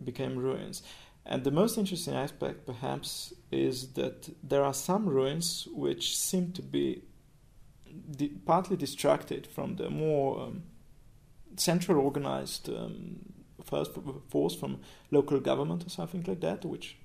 became 0.04 0.36
ruins. 0.36 0.82
And 1.24 1.44
the 1.44 1.50
most 1.50 1.78
interesting 1.78 2.14
aspect, 2.14 2.66
perhaps, 2.66 3.32
is 3.50 3.92
that 3.94 4.28
there 4.42 4.64
are 4.64 4.74
some 4.74 5.08
ruins 5.08 5.68
which 5.72 6.16
seem 6.16 6.52
to 6.52 6.62
be 6.62 7.02
di- 8.10 8.36
partly 8.44 8.76
distracted 8.76 9.46
from 9.46 9.76
the 9.76 9.90
more 9.90 10.40
um, 10.40 10.62
central 11.56 11.98
organized 12.00 12.68
um, 12.68 13.18
first 13.64 13.90
force 14.28 14.54
from 14.54 14.78
local 15.10 15.40
government 15.40 15.86
or 15.86 15.90
something 15.90 16.24
like 16.26 16.40
that, 16.40 16.64
which 16.64 16.96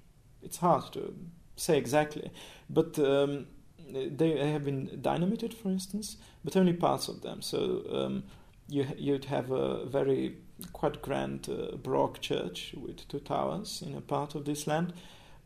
it's 0.42 0.58
hard 0.58 0.92
to 0.94 1.14
say 1.56 1.78
exactly. 1.78 2.32
But 2.70 2.98
um, 3.00 3.48
they 3.92 4.52
have 4.52 4.64
been 4.64 5.00
dynamited, 5.02 5.54
for 5.54 5.70
instance, 5.70 6.18
but 6.44 6.56
only 6.56 6.74
parts 6.74 7.08
of 7.08 7.22
them. 7.22 7.42
So 7.42 7.84
um, 7.92 8.24
you 8.68 8.86
you'd 8.98 9.26
have 9.26 9.52
a 9.52 9.86
very 9.86 10.38
quite 10.74 11.02
grand 11.02 11.50
uh, 11.50 11.76
Baroque 11.78 12.22
church 12.22 12.74
with 12.78 13.08
two 13.08 13.20
towers 13.20 13.82
in 13.86 13.96
a 13.96 14.02
part 14.02 14.36
of 14.36 14.46
this 14.46 14.68
land 14.68 14.94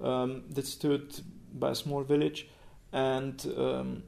um, 0.01 0.43
that 0.49 0.67
stood 0.67 1.21
by 1.53 1.71
a 1.71 1.75
small 1.75 2.03
village, 2.03 2.49
and 2.91 3.45
um, 3.57 4.03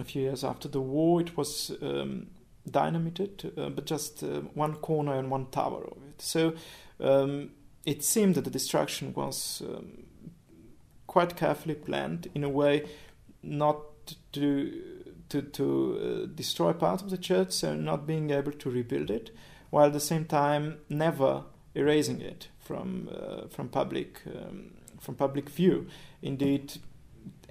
a 0.00 0.04
few 0.04 0.22
years 0.22 0.44
after 0.44 0.68
the 0.68 0.80
war, 0.80 1.20
it 1.20 1.36
was 1.36 1.72
um, 1.82 2.28
dynamited, 2.70 3.52
uh, 3.56 3.68
but 3.68 3.86
just 3.86 4.22
uh, 4.22 4.40
one 4.54 4.74
corner 4.74 5.18
and 5.18 5.30
one 5.30 5.46
tower 5.46 5.84
of 5.84 5.98
it. 6.08 6.20
So 6.22 6.54
um, 7.00 7.50
it 7.84 8.04
seemed 8.04 8.34
that 8.34 8.44
the 8.44 8.50
destruction 8.50 9.12
was 9.14 9.62
um, 9.66 10.04
quite 11.06 11.36
carefully 11.36 11.74
planned 11.74 12.28
in 12.34 12.44
a 12.44 12.48
way 12.48 12.84
not 13.42 13.78
to 14.32 14.72
to 15.28 15.42
to 15.42 16.00
uh, 16.00 16.34
destroy 16.34 16.72
part 16.72 17.02
of 17.02 17.10
the 17.10 17.18
church, 17.18 17.52
so 17.52 17.74
not 17.74 18.06
being 18.06 18.30
able 18.30 18.52
to 18.52 18.70
rebuild 18.70 19.10
it, 19.10 19.30
while 19.70 19.86
at 19.86 19.92
the 19.92 20.00
same 20.00 20.24
time 20.24 20.78
never 20.88 21.44
erasing 21.74 22.20
it 22.20 22.48
from 22.58 23.08
uh, 23.12 23.46
from 23.48 23.68
public 23.68 24.22
um, 24.26 24.72
from 25.00 25.14
public 25.14 25.48
view. 25.48 25.86
Indeed, 26.22 26.78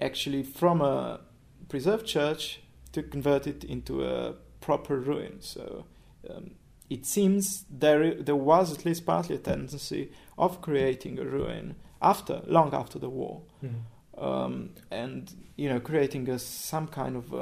actually, 0.00 0.42
from 0.42 0.80
a 0.80 1.20
preserved 1.68 2.06
church 2.06 2.60
to 2.92 3.02
convert 3.02 3.46
it 3.46 3.64
into 3.64 4.04
a 4.04 4.34
proper 4.60 4.98
ruin. 4.98 5.40
So 5.40 5.84
um, 6.30 6.52
it 6.90 7.06
seems 7.06 7.64
there 7.70 8.14
there 8.14 8.36
was 8.36 8.72
at 8.72 8.84
least 8.84 9.04
partly 9.06 9.36
a 9.36 9.38
tendency 9.38 10.10
of 10.36 10.60
creating 10.60 11.18
a 11.18 11.24
ruin 11.24 11.74
after 12.00 12.42
long 12.46 12.72
after 12.74 12.98
the 12.98 13.08
war, 13.10 13.42
Mhm. 13.62 14.22
um, 14.22 14.70
and 14.90 15.32
you 15.56 15.68
know 15.68 15.80
creating 15.80 16.28
a, 16.30 16.38
some 16.38 16.86
kind 16.88 17.16
of 17.16 17.32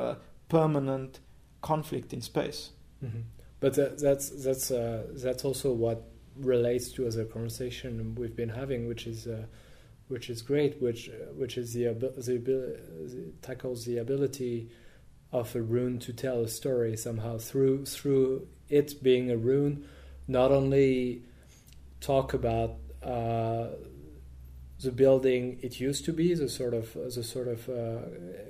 permanent 0.48 1.20
conflict 1.62 2.12
in 2.12 2.20
space. 2.20 2.70
Mhm. 3.04 3.22
But 3.60 3.74
that, 3.74 3.98
that's 3.98 4.30
that's 4.44 4.70
uh, 4.70 5.06
that's 5.24 5.44
also 5.44 5.72
what 5.72 6.02
relates 6.36 6.92
to 6.92 7.06
a 7.06 7.24
conversation 7.24 8.14
we've 8.14 8.36
been 8.36 8.50
having, 8.50 8.86
which 8.88 9.06
is 9.06 9.26
uh, 9.26 9.46
which 10.08 10.30
is 10.30 10.42
great, 10.42 10.80
which 10.80 11.08
uh, 11.08 11.32
which 11.34 11.58
is 11.58 11.72
the, 11.72 11.84
the, 11.94 12.08
the 12.10 13.32
tackles 13.42 13.84
the 13.84 13.98
ability 13.98 14.70
of 15.32 15.54
a 15.56 15.62
rune 15.62 15.98
to 15.98 16.12
tell 16.12 16.40
a 16.40 16.48
story 16.48 16.96
somehow 16.96 17.38
through 17.38 17.84
through 17.86 18.46
it 18.68 19.02
being 19.02 19.30
a 19.30 19.36
rune, 19.36 19.84
not 20.28 20.50
only 20.52 21.22
talk 22.00 22.34
about 22.34 22.76
uh, 23.02 23.68
the 24.80 24.92
building 24.92 25.58
it 25.62 25.80
used 25.80 26.04
to 26.04 26.12
be, 26.12 26.34
the 26.34 26.48
sort 26.48 26.74
of 26.74 26.92
the 26.94 27.22
sort 27.22 27.48
of 27.48 27.68
uh, 27.68 27.98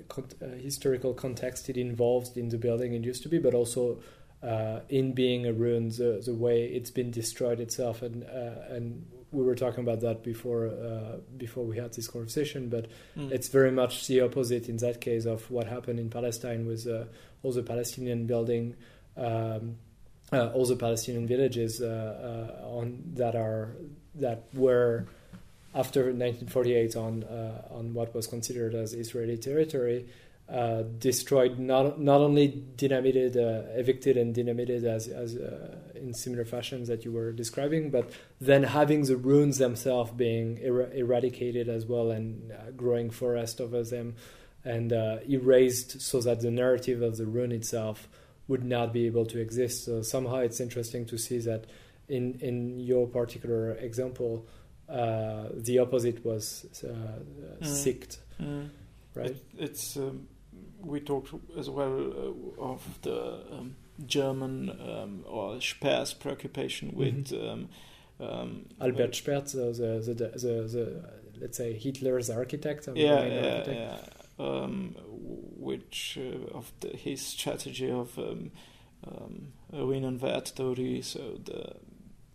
con- 0.09 0.29
uh, 0.43 0.57
historical 0.57 1.15
context 1.15 1.69
it 1.69 1.77
involves 1.77 2.37
in 2.37 2.49
the 2.49 2.59
building 2.59 2.93
it 2.95 3.05
used 3.05 3.23
to 3.23 3.29
be, 3.29 3.39
but 3.39 3.55
also 3.55 3.99
uh, 4.43 4.81
in 4.89 5.13
being 5.13 5.47
a 5.47 5.53
ruin, 5.53 5.89
the 5.89 6.23
the 6.25 6.35
way 6.35 6.65
it's 6.65 6.91
been 6.91 7.11
destroyed 7.11 7.61
itself, 7.61 8.03
and 8.03 8.25
uh, 8.25 8.75
and 8.75 9.07
we 9.37 9.43
were 9.49 9.55
talking 9.65 9.83
about 9.87 10.01
that 10.07 10.19
before 10.33 10.63
uh, 10.89 11.17
before 11.45 11.65
we 11.71 11.77
had 11.83 11.91
this 11.99 12.09
conversation, 12.15 12.63
but 12.77 12.85
Mm. 13.19 13.31
it's 13.37 13.49
very 13.59 13.73
much 13.81 13.93
the 14.11 14.19
opposite 14.29 14.65
in 14.73 14.77
that 14.87 14.97
case 15.09 15.25
of 15.35 15.41
what 15.55 15.67
happened 15.77 15.99
in 16.05 16.09
Palestine 16.19 16.61
with 16.71 16.83
uh, 16.87 17.05
all 17.43 17.53
the 17.61 17.63
Palestinian 17.73 18.21
building, 18.33 18.65
um, 19.27 19.63
uh, 20.33 20.49
all 20.55 20.67
the 20.75 20.77
Palestinian 20.87 21.27
villages 21.35 21.73
uh, 21.81 21.87
uh, 22.63 22.79
on 22.79 22.87
that 23.21 23.35
are 23.47 23.65
that 24.25 24.41
were 24.65 24.93
after 25.75 26.01
1948 26.05 26.97
on 26.97 27.13
uh, 27.25 27.79
on 27.79 27.85
what 27.99 28.09
was 28.15 28.27
considered 28.27 28.75
as 28.75 28.89
Israeli 29.05 29.37
territory. 29.49 30.01
Uh, 30.49 30.83
destroyed 31.01 31.59
not 31.59 31.99
not 32.01 32.21
only 32.21 32.47
dynamited, 32.77 33.37
uh, 33.37 33.63
evicted 33.75 34.17
and 34.17 34.33
dynamited 34.33 34.85
as 34.85 35.09
as 35.09 35.35
uh, 35.37 35.75
in 35.97 36.15
similar 36.15 36.45
fashions 36.45 36.87
that 36.87 37.05
you 37.05 37.11
were 37.11 37.33
describing, 37.33 37.91
but 37.91 38.09
then 38.41 38.63
having 38.63 39.03
the 39.07 39.17
ruins 39.17 39.59
themselves 39.59 40.13
being 40.13 40.61
er- 40.65 40.93
eradicated 40.95 41.69
as 41.69 41.85
well 41.85 42.13
and 42.13 42.53
uh, 42.53 42.71
growing 42.77 43.11
forest 43.11 43.61
over 43.61 43.83
them 43.83 44.15
and 44.65 44.93
uh, 44.93 45.19
erased 45.29 46.01
so 46.01 46.21
that 46.21 46.39
the 46.43 46.51
narrative 46.53 47.03
of 47.03 47.17
the 47.17 47.27
ruin 47.27 47.51
itself 47.51 48.09
would 48.47 48.63
not 48.65 48.93
be 48.93 49.07
able 49.07 49.27
to 49.27 49.41
exist. 49.41 49.85
So 49.85 50.01
somehow 50.03 50.37
it's 50.37 50.61
interesting 50.61 51.07
to 51.07 51.19
see 51.19 51.39
that 51.41 51.65
in 52.09 52.39
in 52.41 52.79
your 52.79 53.09
particular 53.09 53.73
example, 53.73 54.47
uh, 54.89 55.49
the 55.55 55.81
opposite 55.81 56.25
was 56.25 56.67
uh, 56.85 57.19
Mm. 57.61 57.67
sicked, 57.67 58.19
Mm. 58.41 58.69
right? 59.15 59.31
It, 59.31 59.43
it's 59.59 59.97
um, 59.97 60.29
we 60.81 61.01
talked 61.01 61.33
as 61.59 61.69
well 61.71 61.95
uh, 62.59 62.63
of 62.63 62.83
the 63.03 63.41
um, 63.53 63.77
German 64.07 64.71
um, 64.71 65.25
or 65.27 65.61
Speer's 65.61 66.13
preoccupation 66.15 66.93
with 66.95 67.29
Mhm. 67.31 67.69
Albert 68.81 69.15
Speer, 69.15 69.41
the, 69.41 69.73
the, 69.73 70.15
the, 70.15 70.15
the, 70.15 70.69
the, 70.69 71.11
let's 71.41 71.57
say 71.59 71.73
Hitler's 71.79 72.31
architect. 72.31 72.89
Yeah, 72.95 73.25
yeah, 73.27 73.55
architect. 73.57 73.69
yeah. 74.39 74.45
Um, 74.45 74.95
which 75.59 76.19
uh, 76.21 76.57
of 76.57 76.71
the, 76.81 76.89
his 76.97 77.21
strategy 77.23 77.91
of 77.91 78.19
um, 78.19 78.51
Ruinenwert 79.73 80.51
theory, 80.51 81.03
so 81.03 81.39
the 81.45 81.77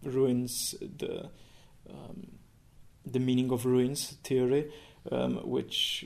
ruins, 0.09 0.75
the 0.79 1.29
um, 1.89 2.27
the 3.05 3.19
meaning 3.19 3.51
of 3.51 3.65
ruins 3.65 4.17
theory, 4.23 4.71
um, 5.11 5.37
which 5.47 6.05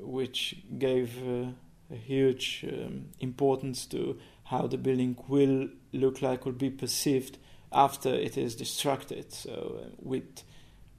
which 0.00 0.56
gave 0.78 1.16
uh, 1.26 1.50
a 1.90 1.96
huge 1.96 2.64
um, 2.68 3.06
importance 3.20 3.86
to 3.86 4.18
how 4.44 4.66
the 4.66 4.78
building 4.78 5.16
will 5.28 5.68
look 5.92 6.22
like 6.22 6.46
or 6.46 6.52
be 6.52 6.70
perceived 6.70 7.38
after 7.72 8.12
it 8.12 8.36
is 8.36 8.56
destructed. 8.56 9.32
So, 9.32 9.80
uh, 9.82 9.88
with 9.98 10.42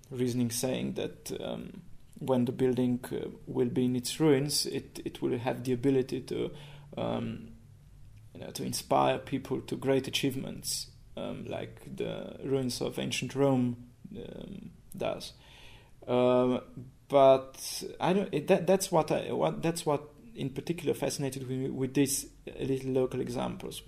reasoning 0.10 0.52
saying 0.52 0.94
that 0.94 1.32
um, 1.42 1.82
when 2.20 2.46
the 2.46 2.52
building 2.52 3.00
uh, 3.12 3.30
will 3.48 3.70
be 3.70 3.86
in 3.86 3.96
its 3.96 4.20
ruins, 4.20 4.66
it, 4.66 5.00
it 5.04 5.22
will 5.22 5.38
have 5.38 5.64
the 5.64 5.74
ability 5.74 6.22
to 6.22 6.52
um, 6.98 7.52
you 8.34 8.42
know, 8.42 8.52
to 8.52 8.64
inspire 8.64 9.18
people 9.18 9.62
to 9.62 9.76
great 9.76 10.08
achievements, 10.08 10.88
um, 11.18 11.46
like 11.48 11.96
the 11.96 12.38
ruins 12.44 12.82
of 12.82 13.00
ancient 13.00 13.36
Rome 13.36 13.78
um, 14.16 14.72
does. 14.96 15.34
Um, 16.08 16.62
but 17.12 17.84
I 18.00 18.14
don't. 18.14 18.48
That 18.48 18.66
that's 18.66 18.90
what 18.90 19.12
I 19.12 19.34
what 19.34 19.62
that's 19.62 19.86
what 19.86 20.10
in 20.34 20.50
particular 20.50 20.94
fascinated 20.94 21.48
me 21.48 21.70
with 21.70 21.94
these 21.94 22.26
little 22.58 22.92
local 22.92 23.20
examples. 23.20 23.82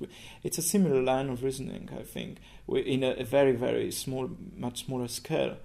It's 0.44 0.58
a 0.58 0.62
similar 0.62 1.02
line 1.02 1.30
of 1.30 1.42
reasoning, 1.42 1.90
I 1.98 2.04
think, 2.04 2.40
in 2.68 3.02
a, 3.02 3.12
a 3.12 3.24
very 3.24 3.54
very 3.54 3.92
small, 3.92 4.30
much 4.58 4.86
smaller 4.86 5.08
scale, 5.08 5.56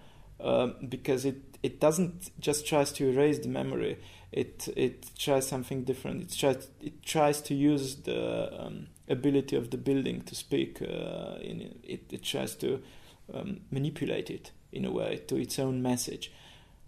um, 0.40 0.76
because 0.88 1.24
it 1.24 1.58
it 1.64 1.80
doesn't 1.80 2.30
just 2.38 2.64
tries 2.64 2.92
to 2.92 3.08
erase 3.08 3.40
the 3.40 3.48
memory. 3.48 3.98
It 4.30 4.68
it 4.76 5.10
tries 5.18 5.48
something 5.48 5.82
different. 5.82 6.22
It 6.22 6.38
tries 6.38 6.68
it 6.80 7.02
tries 7.02 7.40
to 7.42 7.54
use 7.54 7.96
the 7.96 8.66
um, 8.66 8.86
ability 9.08 9.56
of 9.56 9.70
the 9.70 9.78
building 9.78 10.22
to 10.22 10.36
speak. 10.36 10.80
Uh, 10.80 11.38
in 11.40 11.74
it, 11.82 12.04
it 12.12 12.22
tries 12.22 12.54
to 12.56 12.80
um, 13.34 13.62
manipulate 13.72 14.30
it 14.30 14.52
in 14.70 14.84
a 14.84 14.92
way 14.92 15.22
to 15.26 15.36
its 15.36 15.58
own 15.58 15.82
message, 15.82 16.30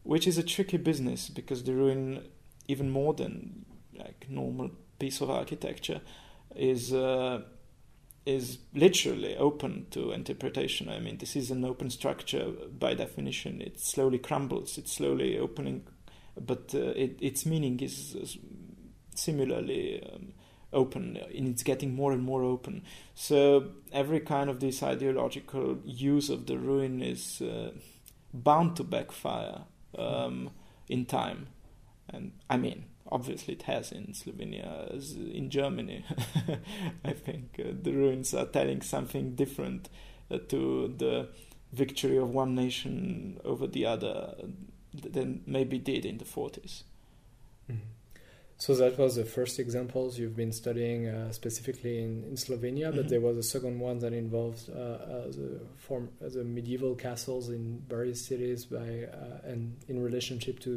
which 0.02 0.26
is 0.26 0.38
a 0.38 0.42
tricky 0.42 0.76
business 0.76 1.28
because 1.28 1.64
the 1.64 1.74
ruin, 1.74 2.28
even 2.68 2.90
more 2.90 3.14
than 3.14 3.64
like 3.96 4.26
normal 4.28 4.70
piece 4.98 5.20
of 5.20 5.30
architecture, 5.30 6.00
is. 6.54 6.92
Uh, 6.92 7.42
is 8.26 8.58
literally 8.74 9.36
open 9.36 9.86
to 9.90 10.12
interpretation. 10.12 10.88
I 10.88 11.00
mean, 11.00 11.18
this 11.18 11.36
is 11.36 11.50
an 11.50 11.64
open 11.64 11.90
structure 11.90 12.52
by 12.78 12.94
definition. 12.94 13.60
It 13.60 13.80
slowly 13.80 14.18
crumbles. 14.18 14.76
It's 14.78 14.92
slowly 14.92 15.38
opening, 15.38 15.86
but 16.38 16.74
uh, 16.74 16.92
it, 16.96 17.16
its 17.20 17.46
meaning 17.46 17.80
is 17.80 18.36
similarly 19.14 20.02
um, 20.12 20.34
open, 20.72 21.16
and 21.34 21.48
it's 21.48 21.62
getting 21.62 21.94
more 21.94 22.12
and 22.12 22.22
more 22.22 22.42
open. 22.42 22.82
So 23.14 23.72
every 23.92 24.20
kind 24.20 24.50
of 24.50 24.60
this 24.60 24.82
ideological 24.82 25.78
use 25.84 26.28
of 26.28 26.46
the 26.46 26.58
ruin 26.58 27.02
is 27.02 27.40
uh, 27.40 27.72
bound 28.32 28.76
to 28.76 28.84
backfire 28.84 29.62
um, 29.98 30.50
in 30.88 31.06
time. 31.06 31.48
And 32.08 32.32
I 32.48 32.56
mean, 32.56 32.84
obviously 33.10 33.54
it 33.54 33.62
has 33.62 33.92
in 33.92 34.08
Slovenia 34.14 34.90
in 35.34 35.50
Germany. 35.50 36.04
I 37.04 37.12
think 37.12 37.58
uh, 37.58 37.72
the 37.82 37.92
ruins 37.92 38.34
are 38.34 38.46
telling 38.46 38.82
something 38.82 39.34
different 39.34 39.88
uh, 40.30 40.38
to 40.48 40.94
the 40.96 41.28
victory 41.72 42.16
of 42.16 42.30
one 42.30 42.54
nation 42.54 43.40
over 43.44 43.66
the 43.66 43.86
other 43.86 44.34
than 44.92 45.42
maybe 45.46 45.78
did 45.78 46.04
in 46.04 46.18
the 46.18 46.24
40s. 46.24 46.82
Mhm. 47.70 47.78
So 48.64 48.74
that 48.74 48.98
was 48.98 49.12
the 49.16 49.24
first 49.24 49.58
examples 49.58 50.18
you've 50.18 50.36
been 50.36 50.52
studying 50.52 51.00
uh, 51.08 51.32
specifically 51.32 51.94
in, 52.06 52.12
in 52.30 52.34
Slovenia, 52.36 52.88
but 52.94 53.06
Mhm. 53.06 53.08
there 53.12 53.20
was 53.28 53.36
a 53.38 53.42
second 53.54 53.80
one 53.80 53.98
that 54.00 54.12
involved 54.12 54.62
uh, 54.68 54.74
uh, 54.78 55.26
the 55.38 55.60
form 55.86 56.04
uh, 56.22 56.28
the 56.36 56.44
medieval 56.44 56.94
castles 57.06 57.48
in 57.48 57.62
various 57.88 58.20
cities 58.30 58.66
by 58.66 58.88
uh, 59.20 59.50
and 59.50 59.60
in 59.88 59.96
relationship 60.08 60.56
to 60.66 60.72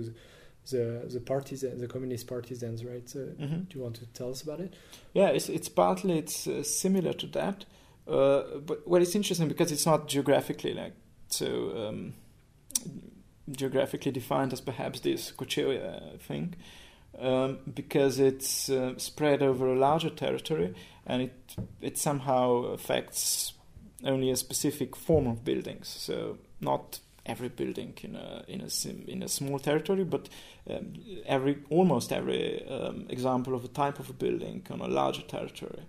the 0.71 0.83
the 1.15 1.19
parties 1.19 1.61
the 1.83 1.87
communist 1.95 2.25
partisans, 2.27 2.79
right? 2.91 3.05
So 3.09 3.19
Mhm. 3.45 3.59
do 3.69 3.71
you 3.77 3.81
want 3.85 3.95
to 4.01 4.05
tell 4.19 4.29
us 4.35 4.41
about 4.43 4.59
it? 4.65 4.71
Yeah, 5.19 5.29
it's 5.37 5.49
it's 5.57 5.69
partly 5.83 6.13
it's 6.23 6.47
uh, 6.47 6.63
similar 6.63 7.13
to 7.21 7.27
that, 7.39 7.57
uh, 8.07 8.59
but 8.69 8.77
well, 8.89 9.01
it's 9.05 9.15
interesting 9.15 9.49
because 9.49 9.73
it's 9.75 9.85
not 9.91 10.07
geographically 10.13 10.73
like 10.73 10.93
so 11.39 11.47
um, 11.83 12.13
geographically 13.51 14.11
defined 14.13 14.53
as 14.53 14.61
perhaps 14.61 14.99
this 15.01 15.31
Kočevje 15.33 16.17
thing, 16.27 16.55
um, 17.19 17.59
because 17.73 18.19
it's 18.19 18.69
uh, 18.69 18.97
spread 18.97 19.41
over 19.41 19.67
a 19.67 19.77
larger 19.77 20.09
territory 20.09 20.73
and 21.05 21.21
it 21.23 21.55
it 21.81 21.97
somehow 21.97 22.63
affects 22.65 23.53
only 24.05 24.29
a 24.31 24.35
specific 24.35 24.95
form 24.95 25.27
of 25.27 25.43
buildings. 25.43 25.87
So 25.87 26.37
not 26.59 26.99
every 27.25 27.49
building 27.49 27.93
in 28.01 28.15
a 28.15 28.43
in 28.47 28.61
a 28.61 29.11
in 29.11 29.23
a 29.23 29.27
small 29.27 29.59
territory, 29.59 30.03
but 30.03 30.29
um, 30.69 30.93
every 31.25 31.57
almost 31.69 32.11
every 32.11 32.67
um, 32.67 33.05
example 33.09 33.55
of 33.55 33.63
a 33.63 33.69
type 33.69 33.99
of 33.99 34.09
a 34.09 34.13
building 34.13 34.65
on 34.69 34.81
a 34.81 34.87
larger 34.87 35.21
territory. 35.21 35.83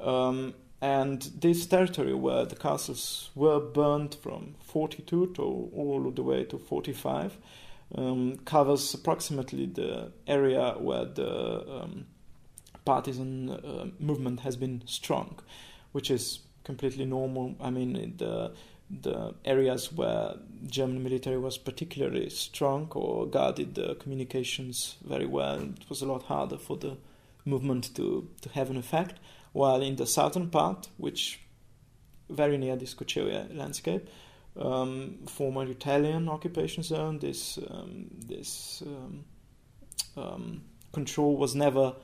Um, 0.00 0.54
and 0.80 1.22
this 1.40 1.64
territory 1.66 2.14
where 2.14 2.44
the 2.44 2.56
castles 2.56 3.30
were 3.34 3.58
burned 3.58 4.16
from 4.16 4.54
42 4.60 5.32
to 5.34 5.42
all 5.42 6.12
the 6.14 6.22
way 6.22 6.44
to 6.44 6.58
45 6.58 7.38
um, 7.94 8.38
covers 8.44 8.94
approximately 8.94 9.66
the 9.66 10.12
area 10.26 10.74
where 10.78 11.04
the 11.04 11.82
um, 11.82 12.06
partisan 12.84 13.50
uh, 13.50 13.86
movement 13.98 14.40
has 14.40 14.56
been 14.56 14.82
strong, 14.86 15.38
which 15.92 16.10
is 16.10 16.40
completely 16.64 17.04
normal. 17.04 17.54
I 17.60 17.70
mean, 17.70 18.14
the 18.16 18.52
the 18.90 19.34
areas 19.44 19.92
where 19.92 20.34
German 20.66 21.02
military 21.02 21.38
was 21.38 21.56
particularly 21.56 22.28
strong 22.28 22.88
or 22.94 23.26
guarded 23.26 23.74
the 23.74 23.94
communications 23.94 24.96
very 25.02 25.26
well, 25.26 25.60
it 25.60 25.88
was 25.88 26.02
a 26.02 26.06
lot 26.06 26.24
harder 26.24 26.58
for 26.58 26.76
the 26.76 26.96
movement 27.44 27.94
to, 27.96 28.28
to 28.42 28.48
have 28.50 28.70
an 28.70 28.76
effect. 28.76 29.18
While 29.52 29.82
in 29.82 29.96
the 29.96 30.06
southern 30.06 30.50
part, 30.50 30.88
which 30.96 31.40
very 32.28 32.58
near 32.58 32.76
this 32.76 32.94
Kočevje 32.94 33.56
landscape, 33.56 34.08
um, 34.56 35.18
former 35.26 35.64
Italian 35.64 36.28
occupation 36.28 36.82
zone, 36.82 37.18
this 37.18 37.58
um, 37.70 38.06
this 38.26 38.82
um, 38.86 39.24
um, 40.16 40.62
control 40.92 41.36
was 41.36 41.54
never 41.54 41.94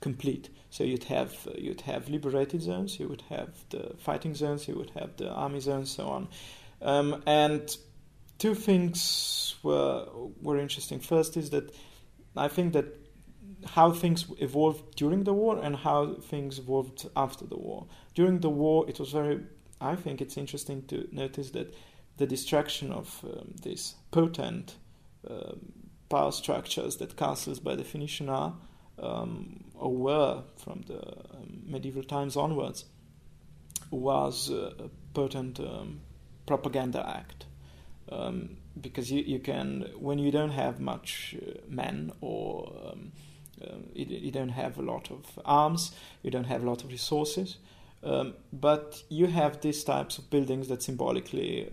complete. 0.00 0.50
So 0.70 0.84
you'd 0.84 1.04
have 1.04 1.48
you'd 1.56 1.82
have 1.82 2.08
liberated 2.08 2.62
zones, 2.62 2.98
you 2.98 3.08
would 3.08 3.22
have 3.22 3.50
the 3.70 3.94
fighting 3.98 4.34
zones, 4.34 4.66
you 4.66 4.74
would 4.74 4.90
have 4.90 5.16
the 5.16 5.30
army 5.30 5.60
zones, 5.60 5.90
so 5.90 6.08
on. 6.08 6.28
And 7.26 7.76
two 8.38 8.54
things 8.54 9.54
were 9.62 10.06
were 10.42 10.58
interesting. 10.58 11.00
First 11.00 11.36
is 11.36 11.50
that 11.50 11.74
I 12.36 12.48
think 12.48 12.72
that 12.72 12.86
how 13.66 13.92
things 13.92 14.26
evolved 14.38 14.96
during 14.96 15.24
the 15.24 15.32
war 15.32 15.58
and 15.62 15.76
how 15.76 16.14
things 16.14 16.58
evolved 16.58 17.08
after 17.16 17.46
the 17.46 17.56
war. 17.56 17.86
During 18.14 18.40
the 18.40 18.50
war, 18.50 18.88
it 18.88 18.98
was 18.98 19.10
very. 19.10 19.40
I 19.84 19.96
think 19.96 20.22
it's 20.22 20.36
interesting 20.38 20.82
to 20.86 21.06
notice 21.12 21.50
that 21.50 21.74
the 22.16 22.26
destruction 22.26 22.90
of 22.90 23.20
um, 23.24 23.54
these 23.62 23.94
potent 24.10 24.76
um, 25.28 25.72
power 26.08 26.32
structures 26.32 26.96
that 26.96 27.16
castles, 27.16 27.60
by 27.60 27.74
definition, 27.76 28.28
are 28.28 28.54
um, 28.98 29.64
or 29.74 29.94
were 29.94 30.42
from 30.56 30.82
the 30.86 31.00
um, 31.00 31.62
medieval 31.66 32.02
times 32.02 32.36
onwards, 32.36 32.86
was 33.90 34.50
uh, 34.50 34.72
a 34.78 34.88
potent 35.12 35.60
um, 35.60 36.00
propaganda 36.46 37.06
act. 37.06 37.46
Um, 38.10 38.56
because 38.80 39.10
you, 39.10 39.22
you 39.22 39.38
can, 39.38 39.90
when 39.98 40.18
you 40.18 40.30
don't 40.30 40.50
have 40.50 40.80
much 40.80 41.34
uh, 41.40 41.58
men 41.68 42.12
or 42.20 42.94
you, 43.94 44.04
you, 44.04 44.30
don't 44.30 44.50
have 44.50 44.78
a 44.78 44.82
lot 44.82 45.10
of 45.10 45.38
arms, 45.44 45.92
you 46.22 46.30
don't 46.30 46.44
have 46.44 46.62
a 46.62 46.66
lot 46.66 46.84
of 46.84 46.90
resources, 46.90 47.56
um, 48.04 48.34
but 48.52 49.02
you 49.08 49.26
have 49.26 49.60
these 49.60 49.82
types 49.84 50.18
of 50.18 50.30
buildings 50.30 50.68
that 50.68 50.82
symbolically 50.82 51.68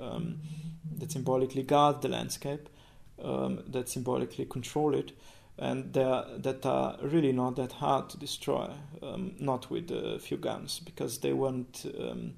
that 0.98 1.12
symbolically 1.12 1.64
guard 1.64 2.02
the 2.02 2.10
landscape, 2.10 2.70
that 3.18 3.90
symbolically 3.90 4.46
control 4.46 4.94
it 4.94 5.14
and 5.62 5.94
that 5.94 6.66
are 6.66 6.98
really 7.04 7.32
not 7.32 7.56
that 7.56 7.74
hard 7.74 8.10
to 8.10 8.18
destroy, 8.18 8.68
um, 9.04 9.36
not 9.40 9.70
with 9.70 9.92
a 9.92 10.18
few 10.20 10.38
guns, 10.38 10.80
because 10.80 11.20
they 11.20 11.34
weren't 11.34 11.86
um, 12.00 12.34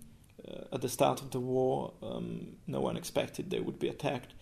uh, 0.46 0.76
at 0.76 0.82
the 0.82 0.90
start 0.90 1.22
of 1.22 1.32
the 1.32 1.40
war. 1.40 1.94
Um, 2.04 2.58
no 2.68 2.82
one 2.82 2.98
expected 2.98 3.50
they 3.50 3.62
would 3.62 3.80
be 3.80 3.88
attacked. 3.88 4.34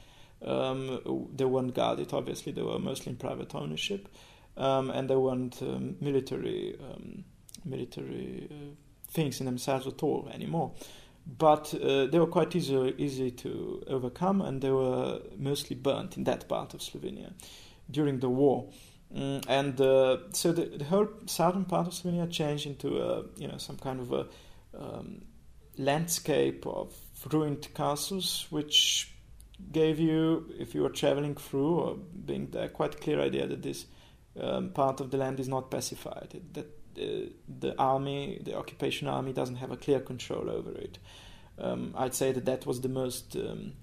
Um, 0.44 1.30
they 1.36 1.46
weren't 1.46 1.76
guarded. 1.76 2.12
Obviously, 2.12 2.52
they 2.52 2.64
were 2.64 2.80
mostly 2.80 3.12
in 3.12 3.18
private 3.18 3.54
ownership, 3.54 4.08
um, 4.58 4.90
and 4.90 5.08
they 5.08 5.16
weren't 5.16 5.62
um, 5.62 5.98
military 6.02 6.76
um, 6.82 7.24
military 7.64 8.48
uh, 8.50 8.76
things 9.12 9.40
in 9.40 9.46
themselves 9.46 9.88
at 9.88 10.02
all 10.04 10.30
anymore. 10.34 10.72
But 11.26 11.74
uh, 11.76 12.08
they 12.08 12.20
were 12.20 12.28
quite 12.28 12.56
easy, 12.56 12.96
easy 12.98 13.32
to 13.32 13.84
overcome, 13.88 14.42
and 14.42 14.62
they 14.62 14.72
were 14.72 15.22
mostly 15.38 15.76
burnt 15.76 16.18
in 16.18 16.24
that 16.24 16.48
part 16.50 16.74
of 16.74 16.82
Slovenia 16.82 17.34
during 17.90 18.20
the 18.20 18.30
war. 18.30 18.70
Mm, 19.16 19.46
and 19.48 19.80
uh, 19.80 20.18
so 20.32 20.52
the, 20.52 20.66
the, 20.78 20.86
whole 20.86 21.10
southern 21.26 21.66
part 21.66 21.86
of 21.88 21.94
Slovenia 21.94 22.32
changed 22.32 22.66
into 22.66 23.02
a, 23.02 23.26
you 23.36 23.48
know 23.48 23.58
some 23.58 23.78
kind 23.78 24.00
of 24.00 24.14
a 24.14 24.28
um, 24.74 25.24
landscape 25.78 26.66
of 26.66 26.96
ruined 27.32 27.68
castles, 27.76 28.48
which 28.50 29.12
gave 29.72 30.00
you, 30.00 30.46
if 30.58 30.74
you 30.74 30.82
were 30.82 30.90
traveling 30.90 31.36
through 31.36 31.76
or 31.76 31.96
being 32.26 32.48
there, 32.52 32.70
quite 32.70 32.96
a 32.96 32.98
clear 32.98 33.20
idea 33.20 33.46
that 33.48 33.62
this 33.62 33.86
um, 34.40 34.70
part 34.70 35.02
of 35.02 35.12
the 35.12 35.18
land 35.18 35.40
is 35.40 35.48
not 35.48 35.70
pacified. 35.70 36.42
That 36.54 36.68
the 36.96 37.76
army, 37.78 38.42
the 38.44 38.58
occupation 38.58 39.08
army, 39.08 39.34
doesn't 39.34 39.58
have 39.58 39.72
a 39.72 39.78
clear 39.78 40.00
control 40.00 40.50
over 40.50 40.72
it. 40.72 40.98
Um, 41.58 41.94
I'd 41.98 42.16
say 42.16 42.32
that 42.32 42.46
that 42.46 42.66
was 42.66 42.82
the 42.82 42.90
most 42.90 43.36
um, 43.36 43.74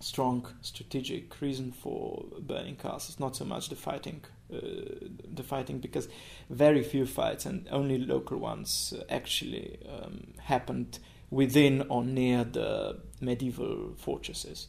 strong 0.00 0.46
strategic 0.60 1.40
reason 1.40 1.72
for 1.72 2.24
burning 2.40 2.76
castles, 2.76 3.20
not 3.20 3.36
so 3.36 3.44
much 3.44 3.68
the 3.68 3.76
fighting. 3.76 4.22
Uh, 4.52 5.08
the 5.34 5.42
fighting 5.42 5.78
because 5.78 6.06
very 6.50 6.82
few 6.82 7.06
fights 7.06 7.46
and 7.46 7.66
only 7.70 7.98
local 7.98 8.36
ones 8.38 8.92
actually 9.08 9.78
um, 9.88 10.34
happened 10.38 10.98
within 11.30 11.80
or 11.88 12.04
near 12.04 12.44
the 12.44 13.00
medieval 13.20 13.94
fortresses. 13.96 14.68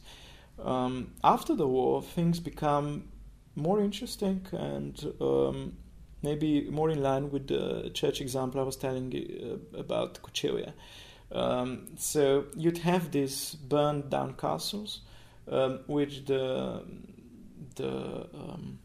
Um, 0.58 1.12
after 1.22 1.54
the 1.54 1.66
war, 1.66 2.02
things 2.02 2.40
become 2.40 3.08
more 3.54 3.80
interesting 3.80 4.46
and 4.52 5.12
um, 5.20 5.76
maybe 6.26 6.68
more 6.70 6.90
in 6.90 7.02
line 7.02 7.30
with 7.30 7.46
the 7.46 7.90
church 7.94 8.20
example 8.20 8.60
I 8.60 8.64
was 8.64 8.76
telling 8.76 9.12
you 9.12 9.60
uh, 9.74 9.78
about 9.78 10.20
Kočevje. 10.22 10.72
Um, 11.30 11.68
so 11.96 12.46
you'd 12.56 12.78
have 12.78 13.10
these 13.10 13.54
burned 13.54 14.10
down 14.10 14.34
castles, 14.34 15.00
um, 15.50 15.80
which 15.86 16.24
the 16.26 16.82
the 17.76 17.92
um, 18.42 18.78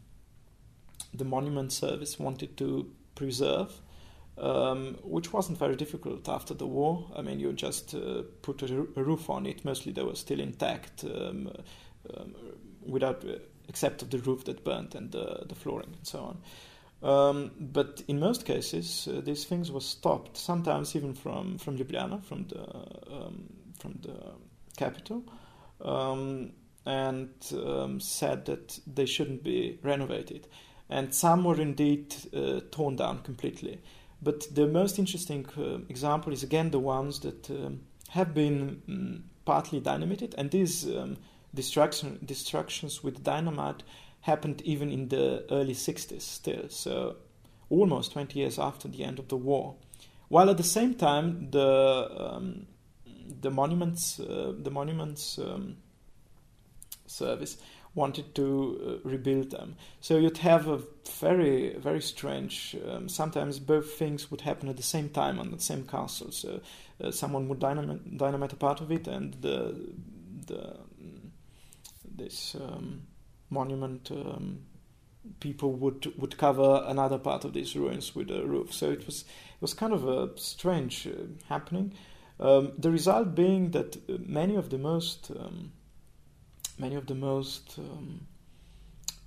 the 1.14 1.24
monument 1.24 1.72
service 1.72 2.18
wanted 2.18 2.56
to 2.56 2.90
preserve, 3.14 3.70
um, 4.38 4.98
which 5.02 5.32
wasn't 5.32 5.58
very 5.58 5.76
difficult 5.76 6.28
after 6.28 6.54
the 6.54 6.66
war. 6.66 7.10
I 7.16 7.22
mean, 7.22 7.40
you 7.40 7.52
just 7.52 7.94
uh, 7.94 8.22
put 8.42 8.62
a, 8.62 8.82
roof 9.10 9.30
on 9.30 9.46
it. 9.46 9.64
Mostly 9.64 9.92
they 9.92 10.02
were 10.02 10.16
still 10.16 10.40
intact, 10.40 11.04
um, 11.04 11.50
um, 12.16 12.34
without 12.86 13.24
uh, 13.24 13.38
except 13.68 14.02
of 14.02 14.10
the 14.10 14.18
roof 14.18 14.44
that 14.44 14.64
burnt 14.64 14.94
and 14.94 15.12
the, 15.12 15.44
the 15.48 15.54
flooring 15.54 15.94
and 15.98 16.06
so 16.06 16.18
on. 16.20 16.38
Um, 17.02 17.50
but 17.58 18.02
in 18.06 18.20
most 18.20 18.44
cases, 18.44 19.08
uh, 19.08 19.20
these 19.20 19.44
things 19.44 19.72
were 19.72 19.80
stopped. 19.80 20.36
Sometimes 20.36 20.94
even 20.94 21.14
from 21.14 21.58
from 21.58 21.76
Ljubljana, 21.76 22.22
from 22.22 22.46
the 22.46 22.62
um, 23.12 23.48
from 23.78 23.98
the 24.02 24.16
capital, 24.76 25.24
um, 25.80 26.52
and 26.86 27.30
um, 27.52 27.98
said 28.00 28.44
that 28.46 28.78
they 28.86 29.06
shouldn't 29.06 29.42
be 29.42 29.78
renovated. 29.82 30.46
And 30.88 31.12
some 31.14 31.42
were 31.44 31.60
indeed 31.60 32.14
uh, 32.34 32.60
torn 32.70 32.96
down 32.96 33.22
completely. 33.22 33.80
But 34.20 34.54
the 34.54 34.68
most 34.68 34.98
interesting 34.98 35.46
uh, 35.58 35.78
example 35.88 36.32
is 36.32 36.44
again 36.44 36.70
the 36.70 36.78
ones 36.78 37.20
that 37.20 37.50
um, 37.50 37.80
have 38.10 38.32
been 38.32 38.82
um, 38.88 39.24
partly 39.44 39.80
dynamited, 39.80 40.34
and 40.38 40.52
these 40.52 40.86
um, 40.86 41.16
destruction, 41.52 42.20
destructions 42.24 43.02
with 43.02 43.24
dynamite 43.24 43.82
happened 44.22 44.62
even 44.62 44.90
in 44.90 45.08
the 45.08 45.44
early 45.50 45.74
60s 45.74 46.22
still, 46.22 46.68
so 46.68 47.16
almost 47.70 48.12
20 48.12 48.38
years 48.38 48.58
after 48.58 48.88
the 48.88 49.04
end 49.04 49.18
of 49.18 49.28
the 49.28 49.36
war. 49.36 49.76
While 50.28 50.50
at 50.50 50.56
the 50.56 50.64
same 50.64 50.94
time, 50.94 51.50
the 51.50 52.08
um, 52.16 52.66
the 53.40 53.50
monuments 53.50 54.18
uh, 54.18 54.54
the 54.58 54.70
monuments 54.70 55.38
um, 55.38 55.76
service 57.06 57.58
wanted 57.94 58.34
to 58.34 59.00
uh, 59.04 59.08
rebuild 59.08 59.50
them. 59.50 59.76
So 60.00 60.16
you'd 60.16 60.38
have 60.38 60.66
a 60.66 60.80
very, 61.20 61.76
very 61.76 62.00
strange. 62.00 62.74
Um, 62.88 63.08
sometimes 63.08 63.58
both 63.58 63.92
things 63.92 64.30
would 64.30 64.40
happen 64.40 64.68
at 64.68 64.78
the 64.78 64.82
same 64.82 65.10
time 65.10 65.38
on 65.38 65.50
the 65.50 65.60
same 65.60 65.86
castle. 65.86 66.32
So 66.32 66.60
uh, 67.02 67.10
someone 67.10 67.48
would 67.48 67.58
dynamite, 67.58 68.16
dynamite 68.16 68.54
a 68.54 68.56
part 68.56 68.80
of 68.80 68.90
it, 68.90 69.06
and 69.06 69.34
the 69.34 69.74
the 70.46 70.78
this 72.16 72.54
um, 72.54 73.02
monument 73.52 74.10
um, 74.10 74.60
people 75.40 75.72
would 75.74 76.12
would 76.18 76.36
cover 76.36 76.84
another 76.86 77.18
part 77.18 77.44
of 77.44 77.52
these 77.52 77.76
ruins 77.76 78.14
with 78.14 78.30
a 78.30 78.44
roof. 78.44 78.72
So 78.72 78.90
it 78.90 79.06
was 79.06 79.22
it 79.22 79.60
was 79.60 79.74
kind 79.74 79.92
of 79.92 80.08
a 80.08 80.30
strange 80.36 81.06
uh, 81.06 81.26
happening. 81.48 81.94
Um, 82.40 82.72
the 82.78 82.90
result 82.90 83.34
being 83.34 83.70
that 83.70 83.96
many 84.26 84.56
of 84.56 84.70
the 84.70 84.78
most 84.78 85.30
um, 85.30 85.72
many 86.78 86.96
of 86.96 87.06
the 87.06 87.14
most 87.14 87.78
um, 87.78 88.26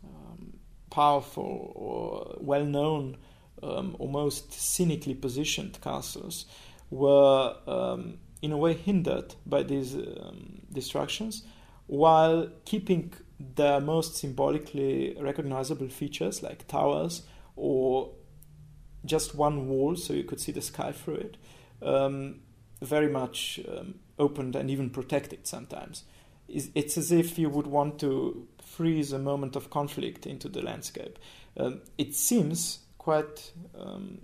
um, 0.04 0.54
powerful 0.90 1.72
or 1.76 2.38
well 2.42 2.66
known, 2.66 3.18
um, 3.64 3.96
almost 4.00 4.52
cynically 4.52 5.14
positioned 5.14 5.80
castles 5.82 6.46
were 6.90 7.56
in 8.42 8.52
a 8.52 8.58
way 8.58 8.74
hindered 8.74 9.34
by 9.46 9.64
these 9.64 9.98
destructions 10.72 11.44
while 11.88 12.50
keeping 12.66 13.12
the 13.40 13.80
most 13.80 14.16
symbolically 14.16 15.16
recognizable 15.20 15.90
features 15.90 16.42
like 16.42 16.68
towers 16.68 17.24
or 17.56 18.12
just 19.06 19.36
one 19.36 19.68
wall 19.68 19.96
so 19.96 20.14
you 20.14 20.24
could 20.24 20.40
see 20.40 20.52
the 20.52 20.62
sky 20.62 20.92
through 20.92 21.16
it 21.16 21.38
um, 21.82 22.40
very 22.82 23.10
much 23.10 23.60
um, 23.70 23.96
opened 24.18 24.56
and 24.56 24.72
even 24.72 24.90
protected 24.90 25.46
sometimes 25.46 26.04
it's 26.48 26.98
as 26.98 27.12
if 27.12 27.40
you 27.40 27.50
would 27.50 27.68
want 27.68 28.00
to 28.00 28.48
freeze 28.62 29.12
a 29.12 29.20
moment 29.20 29.56
of 29.56 29.70
conflict 29.70 30.28
into 30.28 30.50
the 30.50 30.62
landscape. 30.62 31.18
Um, 31.58 31.82
it 31.98 32.14
seems 32.14 32.80
quite 32.98 33.52
um, 33.78 34.20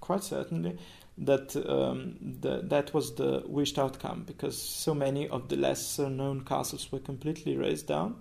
quite 0.00 0.22
certainly 0.22 0.78
that 1.18 1.54
um, 1.68 2.16
the, 2.40 2.62
that 2.64 2.94
was 2.94 3.14
the 3.14 3.42
wished 3.46 3.78
outcome 3.78 4.24
because 4.26 4.60
so 4.60 4.94
many 4.94 5.28
of 5.28 5.48
the 5.48 5.56
lesser 5.56 6.08
known 6.08 6.42
castles 6.42 6.90
were 6.90 7.00
completely 7.00 7.56
razed 7.56 7.86
down, 7.86 8.16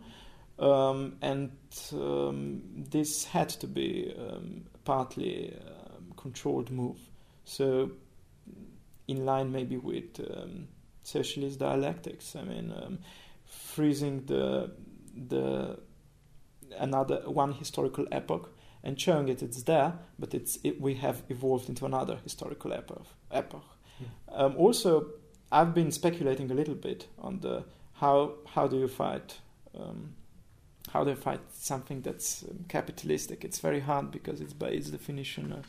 um, 0.60 1.17
and 1.21 1.52
um, 1.93 2.62
this 2.89 3.25
had 3.25 3.49
to 3.49 3.67
be 3.67 4.13
um, 4.17 4.65
partly 4.84 5.58
controlled 6.17 6.71
move. 6.71 6.97
So, 7.45 7.91
in 9.08 9.25
line 9.25 9.52
maybe 9.52 9.78
with 9.78 10.19
socialist 11.10 11.60
dialectics. 11.60 12.36
I 12.36 12.43
mean, 12.43 12.71
um, 12.71 12.99
freezing 13.45 14.25
the 14.25 14.71
the 15.28 15.80
another 16.78 17.21
one 17.25 17.54
historical 17.54 18.06
epoch 18.12 18.54
and 18.83 18.99
showing 18.99 19.29
it 19.29 19.41
it's 19.41 19.63
there, 19.63 19.93
but 20.17 20.33
it's 20.33 20.57
it, 20.63 20.79
we 20.79 20.95
have 20.95 21.23
evolved 21.29 21.69
into 21.69 21.85
another 21.85 22.17
historical 22.23 22.73
epoch. 22.73 23.05
epoch. 23.31 23.65
Mm. 24.01 24.39
Um, 24.39 24.55
also, 24.57 25.07
I've 25.51 25.73
been 25.73 25.91
speculating 25.91 26.49
a 26.51 26.53
little 26.53 26.75
bit 26.75 27.07
on 27.19 27.39
the 27.39 27.63
how 27.93 28.33
how 28.53 28.67
do 28.67 28.77
you 28.77 28.87
fight 28.87 29.39
um, 29.77 30.15
how 30.91 31.03
do 31.03 31.11
you 31.11 31.15
fight 31.15 31.41
something 31.53 32.01
that's 32.01 32.43
um, 32.43 32.65
capitalistic? 32.67 33.43
It's 33.43 33.59
very 33.59 33.81
hard 33.81 34.11
because 34.11 34.41
it's 34.41 34.53
by 34.53 34.69
its 34.69 34.89
definition 34.89 35.63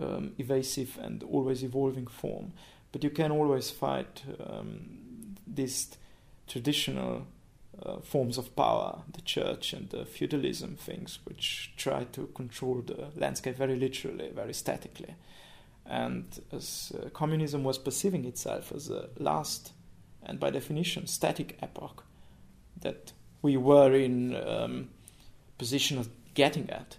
uh, 0.00 0.04
um, 0.04 0.32
evasive 0.38 0.98
and 1.02 1.22
always 1.22 1.62
evolving 1.62 2.06
form 2.06 2.52
but 2.92 3.04
you 3.04 3.10
can 3.10 3.30
always 3.30 3.70
fight 3.70 4.22
um, 4.40 5.36
these 5.46 5.96
traditional 6.46 7.26
uh, 7.84 8.00
forms 8.00 8.38
of 8.38 8.54
power, 8.56 9.02
the 9.12 9.20
church 9.22 9.72
and 9.72 9.90
the 9.90 10.04
feudalism 10.04 10.76
things, 10.76 11.18
which 11.24 11.72
try 11.76 12.04
to 12.04 12.26
control 12.34 12.82
the 12.84 13.08
landscape 13.16 13.56
very 13.56 13.76
literally, 13.76 14.30
very 14.34 14.54
statically. 14.54 15.14
And 15.86 16.24
as 16.52 16.92
uh, 16.94 17.08
communism 17.10 17.64
was 17.64 17.78
perceiving 17.78 18.24
itself 18.24 18.72
as 18.72 18.90
a 18.90 19.08
last 19.18 19.72
and 20.22 20.38
by 20.38 20.50
definition 20.50 21.06
static 21.06 21.56
epoch 21.62 22.04
that 22.80 23.12
we 23.40 23.56
were 23.56 23.94
in 23.94 24.36
um, 24.36 24.90
position 25.56 25.98
of 25.98 26.08
getting 26.34 26.68
at, 26.70 26.96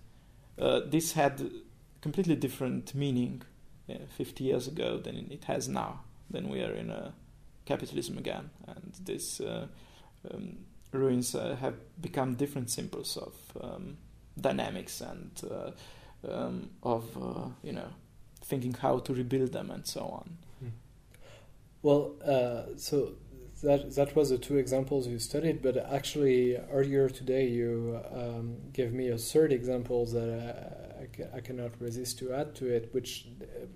uh, 0.59 0.81
this 0.85 1.13
had 1.13 1.51
completely 2.01 2.35
different 2.35 2.95
meaning 2.95 3.41
50 4.17 4.43
years 4.43 4.67
ago 4.67 4.97
than 4.97 5.27
it 5.31 5.45
has 5.45 5.67
now. 5.67 6.01
Then 6.29 6.47
we 6.47 6.61
are 6.61 6.73
in 6.73 6.93
capitalism 7.69 8.17
again, 8.17 8.49
and 8.67 8.93
these 9.05 9.39
uh, 9.41 9.67
um, 10.29 10.57
ruins 10.91 11.35
uh, 11.35 11.55
have 11.59 11.75
become 12.01 12.35
different 12.35 12.69
symbols 12.69 13.17
of 13.17 13.33
um, 13.61 13.97
dynamics 14.39 15.01
and 15.01 15.31
uh, 15.49 15.71
um, 16.27 16.69
of 16.83 17.05
uh, 17.17 17.49
you 17.63 17.73
know 17.73 17.89
thinking 18.43 18.73
how 18.73 18.99
to 18.99 19.13
rebuild 19.13 19.51
them 19.51 19.69
and 19.69 19.85
so 19.85 20.01
on. 20.01 20.37
Hmm. 20.59 20.69
Well, 21.81 22.15
uh, 22.25 22.77
so 22.77 23.13
that 23.63 23.95
that 23.95 24.15
was 24.15 24.29
the 24.29 24.37
two 24.37 24.57
examples 24.57 25.07
you 25.07 25.19
studied, 25.19 25.61
but 25.61 25.77
actually 25.77 26.57
earlier 26.71 27.09
today 27.09 27.47
you 27.47 27.99
um, 28.11 28.57
gave 28.73 28.93
me 28.93 29.09
a 29.09 29.17
third 29.17 29.51
example 29.51 30.05
that 30.07 30.97
I, 30.99 31.37
I, 31.37 31.41
cannot 31.41 31.71
resist 31.79 32.19
to 32.19 32.33
add 32.33 32.55
to 32.55 32.67
it, 32.67 32.93
which 32.93 33.27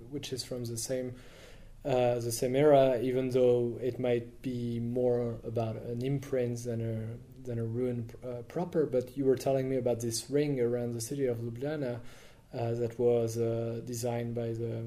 which 0.10 0.32
is 0.32 0.44
from 0.44 0.66
the 0.66 0.78
same 0.78 1.16
uh, 1.86 2.20
the 2.20 2.32
same 2.32 2.56
era, 2.56 3.00
even 3.02 3.30
though 3.30 3.78
it 3.82 4.00
might 4.00 4.42
be 4.42 4.80
more 4.80 5.36
about 5.46 5.76
an 5.76 6.02
imprint 6.02 6.64
than 6.64 6.82
a 6.82 7.46
than 7.46 7.60
a 7.60 7.64
ruin 7.66 8.10
uh, 8.24 8.42
proper. 8.44 8.86
But 8.86 9.18
you 9.18 9.26
were 9.26 9.36
telling 9.36 9.70
me 9.70 9.76
about 9.76 10.00
this 10.00 10.30
ring 10.30 10.62
around 10.62 10.94
the 10.94 11.02
city 11.02 11.26
of 11.26 11.40
Ljubljana 11.40 12.00
uh, 12.54 12.72
that 12.76 12.98
was 12.98 13.38
uh, 13.38 13.82
designed 13.86 14.34
by 14.34 14.54
the 14.54 14.86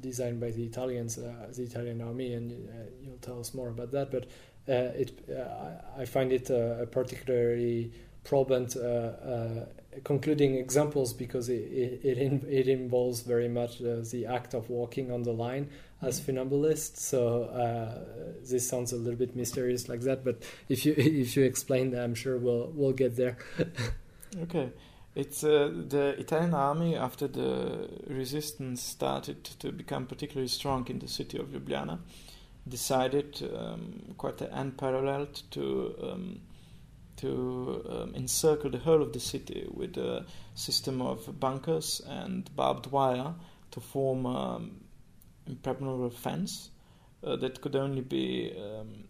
designed 0.00 0.40
by 0.40 0.50
the 0.50 0.64
Italians, 0.64 1.18
uh, 1.18 1.48
the 1.54 1.62
Italian 1.64 2.00
army, 2.00 2.32
and 2.32 2.52
you'll 3.02 3.18
tell 3.18 3.40
us 3.40 3.52
more 3.52 3.68
about 3.68 3.90
that. 3.92 4.10
But 4.10 4.26
it, 4.66 5.28
I 5.98 6.04
find 6.04 6.32
it 6.32 6.50
a 6.50 6.86
particularly 6.90 7.92
probant 8.24 8.76
concluding 10.04 10.54
examples 10.54 11.12
because 11.12 11.48
it 11.48 11.62
it, 11.62 12.18
it, 12.18 12.44
it 12.44 12.68
involves 12.68 13.22
very 13.22 13.48
much 13.48 13.80
uh, 13.80 14.02
the 14.10 14.26
act 14.26 14.54
of 14.54 14.70
walking 14.70 15.10
on 15.10 15.22
the 15.22 15.32
line 15.32 15.68
as 16.02 16.20
mm-hmm. 16.20 16.38
funambulists. 16.38 16.98
So 16.98 17.44
uh, 17.44 18.34
this 18.48 18.68
sounds 18.68 18.92
a 18.92 18.96
little 18.96 19.18
bit 19.18 19.34
mysterious 19.36 19.88
like 19.88 20.00
that, 20.02 20.24
but 20.24 20.42
if 20.68 20.84
you 20.84 20.94
if 20.96 21.36
you 21.36 21.44
explain 21.44 21.90
that, 21.90 22.02
I'm 22.04 22.14
sure 22.14 22.38
we'll 22.38 22.72
we'll 22.74 22.92
get 22.92 23.16
there. 23.16 23.38
okay. 24.42 24.70
It's 25.14 25.42
uh, 25.42 25.72
the 25.88 26.14
Italian 26.20 26.54
army 26.54 26.94
after 26.94 27.26
the 27.26 27.88
resistance 28.06 28.80
started 28.80 29.42
to 29.58 29.72
become 29.72 30.06
particularly 30.06 30.46
strong 30.46 30.86
in 30.88 31.00
the 31.00 31.08
city 31.08 31.38
of 31.38 31.48
Ljubljana, 31.48 31.98
decided 32.68 33.42
um, 33.52 34.14
quite 34.16 34.40
unparalleled 34.40 35.42
to 35.50 35.94
um, 36.02 36.40
to 37.18 37.84
um, 37.88 38.14
encircle 38.14 38.70
the 38.70 38.78
whole 38.78 39.02
of 39.02 39.12
the 39.12 39.20
city 39.20 39.66
with 39.70 39.96
a 39.96 40.24
system 40.54 41.00
of 41.02 41.38
bunkers 41.38 42.00
and 42.08 42.54
barbed 42.56 42.90
wire 42.90 43.34
to 43.70 43.80
form 43.80 44.26
um, 44.26 44.80
impregnable 45.46 46.10
fence 46.10 46.70
uh, 47.24 47.36
that 47.36 47.60
could 47.60 47.76
only 47.76 48.00
be 48.00 48.52
um, 48.56 49.04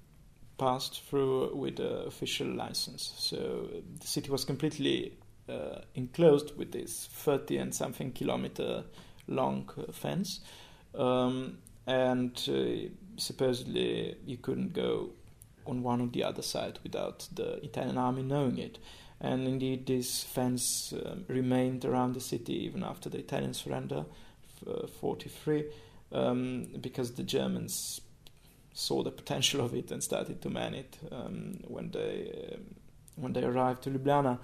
passed 0.58 1.02
through 1.04 1.54
with 1.54 1.78
an 1.80 2.06
official 2.06 2.48
license. 2.48 3.14
So 3.18 3.68
the 4.00 4.06
city 4.06 4.30
was 4.30 4.44
completely 4.44 5.18
uh, 5.48 5.80
enclosed 5.94 6.56
with 6.56 6.72
this 6.72 7.08
30 7.12 7.58
and 7.58 7.74
something 7.74 8.12
kilometer 8.12 8.84
long 9.26 9.70
uh, 9.78 9.92
fence. 9.92 10.40
Um, 10.94 11.58
and 11.86 12.32
uh, 12.48 12.90
supposedly 13.16 14.16
you 14.26 14.36
couldn't 14.36 14.72
go 14.72 15.10
on 15.68 15.82
one 15.82 16.00
or 16.00 16.08
the 16.08 16.24
other 16.24 16.42
side 16.42 16.78
without 16.82 17.28
the 17.32 17.64
Italian 17.64 17.98
army 17.98 18.22
knowing 18.22 18.58
it. 18.58 18.78
And 19.20 19.48
indeed, 19.48 19.86
this 19.86 20.22
fence 20.22 20.92
um, 20.92 21.24
remained 21.28 21.84
around 21.84 22.14
the 22.14 22.20
city 22.20 22.54
even 22.64 22.84
after 22.84 23.08
the 23.08 23.18
Italian 23.18 23.52
surrender, 23.52 24.04
uh, 24.66 24.86
43, 24.86 25.64
um, 26.12 26.66
because 26.80 27.12
the 27.12 27.24
Germans 27.24 28.00
saw 28.72 29.02
the 29.02 29.10
potential 29.10 29.60
of 29.60 29.74
it 29.74 29.90
and 29.90 30.02
started 30.02 30.40
to 30.40 30.50
man 30.50 30.74
it 30.74 30.98
um, 31.10 31.58
when 31.66 31.90
they 31.90 32.52
um, 32.54 32.74
when 33.16 33.32
they 33.32 33.42
arrived 33.42 33.82
to 33.82 33.90
Ljubljana. 33.90 34.38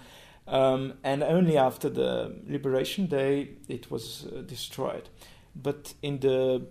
Um, 0.46 0.94
and 1.04 1.22
only 1.22 1.56
after 1.56 1.88
the 1.88 2.34
liberation 2.46 3.06
day 3.06 3.50
it 3.68 3.90
was 3.90 4.26
uh, 4.26 4.42
destroyed. 4.42 5.08
But 5.54 5.94
in 6.02 6.18
the 6.18 6.66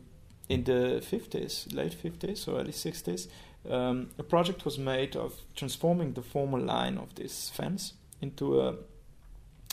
in 0.50 0.66
the 0.66 1.02
50s, 1.02 1.74
late 1.74 1.96
50s 1.96 2.48
or 2.48 2.60
early 2.60 2.74
60s, 2.74 3.28
um, 3.70 4.10
a 4.18 4.24
project 4.24 4.66
was 4.66 4.78
made 4.78 5.16
of 5.16 5.34
transforming 5.56 6.14
the 6.14 6.22
former 6.22 6.60
line 6.60 6.98
of 6.98 7.16
this 7.16 7.50
fence 7.50 7.94
into 8.22 8.62
a 8.62 8.76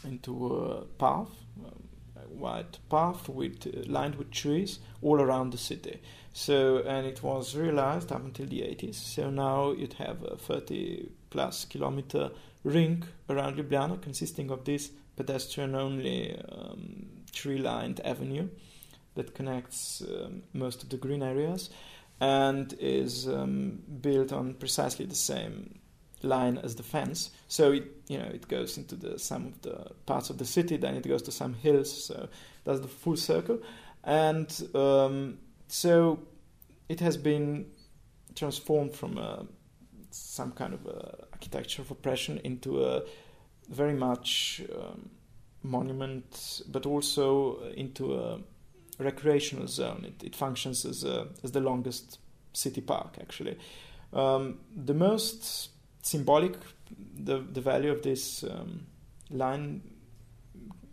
into 0.04 0.56
a 0.56 0.84
path, 0.98 1.28
um, 1.66 1.88
a 2.16 2.34
wide 2.34 2.78
path 2.88 3.28
with 3.28 3.66
uh, 3.66 3.82
lined 3.86 4.14
with 4.14 4.30
trees 4.30 4.78
all 5.02 5.20
around 5.20 5.52
the 5.52 5.58
city. 5.58 6.00
So 6.32 6.78
and 6.86 7.06
it 7.06 7.22
was 7.22 7.56
realized 7.56 8.12
up 8.12 8.24
until 8.24 8.46
the 8.46 8.60
80s. 8.60 8.94
So 8.94 9.30
now 9.30 9.72
you'd 9.72 9.94
have 9.94 10.22
a 10.22 10.36
30 10.36 11.10
plus 11.30 11.64
kilometer 11.64 12.30
ring 12.62 13.04
around 13.28 13.56
Ljubljana 13.56 14.00
consisting 14.00 14.50
of 14.50 14.64
this 14.64 14.90
pedestrian 15.16 15.74
only 15.74 16.40
um, 16.48 17.06
tree 17.32 17.58
lined 17.58 18.00
avenue 18.04 18.48
that 19.14 19.34
connects 19.34 20.02
um, 20.02 20.42
most 20.52 20.82
of 20.82 20.88
the 20.88 20.96
green 20.96 21.22
areas 21.22 21.70
and 22.20 22.74
is 22.78 23.26
um, 23.26 23.82
built 24.00 24.32
on 24.32 24.54
precisely 24.54 25.06
the 25.06 25.14
same 25.14 25.80
line 26.22 26.58
as 26.58 26.74
the 26.74 26.82
fence. 26.82 27.30
So 27.48 27.72
it 27.72 27.84
you 28.08 28.18
know 28.18 28.26
it 28.26 28.46
goes 28.48 28.76
into 28.76 28.94
the 28.94 29.18
some 29.18 29.46
of 29.46 29.62
the 29.62 29.92
parts 30.06 30.30
of 30.30 30.38
the 30.38 30.44
city, 30.44 30.76
then 30.76 30.94
it 30.94 31.08
goes 31.08 31.22
to 31.22 31.32
some 31.32 31.54
hills. 31.54 32.04
So 32.04 32.28
that's 32.64 32.80
the 32.80 32.88
full 32.88 33.16
circle, 33.16 33.60
and 34.04 34.48
um, 34.74 35.38
so 35.68 36.20
it 36.88 37.00
has 37.00 37.16
been 37.16 37.66
transformed 38.34 38.94
from 38.94 39.18
a, 39.18 39.46
some 40.10 40.52
kind 40.52 40.74
of 40.74 40.86
architecture 41.32 41.82
of 41.82 41.90
oppression 41.90 42.40
into 42.44 42.84
a 42.84 43.02
very 43.68 43.94
much 43.94 44.60
um, 44.74 45.10
monument, 45.62 46.62
but 46.68 46.86
also 46.86 47.60
into 47.76 48.14
a 48.14 48.38
recreational 49.00 49.66
zone. 49.66 50.04
It, 50.06 50.24
it 50.24 50.36
functions 50.36 50.84
as, 50.84 51.04
a, 51.04 51.28
as 51.42 51.52
the 51.52 51.60
longest 51.60 52.18
city 52.52 52.80
park, 52.80 53.16
actually. 53.20 53.58
Um, 54.12 54.58
the 54.74 54.94
most 54.94 55.70
symbolic, 56.02 56.54
the, 57.16 57.38
the 57.38 57.60
value 57.60 57.92
of 57.92 58.02
this 58.02 58.42
um, 58.44 58.86
line 59.30 59.82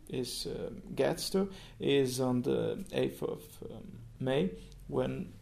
is 0.09 0.47
uh, 0.47 0.69
gets 0.95 1.29
to 1.31 1.49
is 1.79 2.21
on 2.21 2.41
the 2.43 2.85
8th 2.91 3.23
of 3.23 3.43
um, 3.69 3.99
May 4.19 4.51
when 4.87 5.33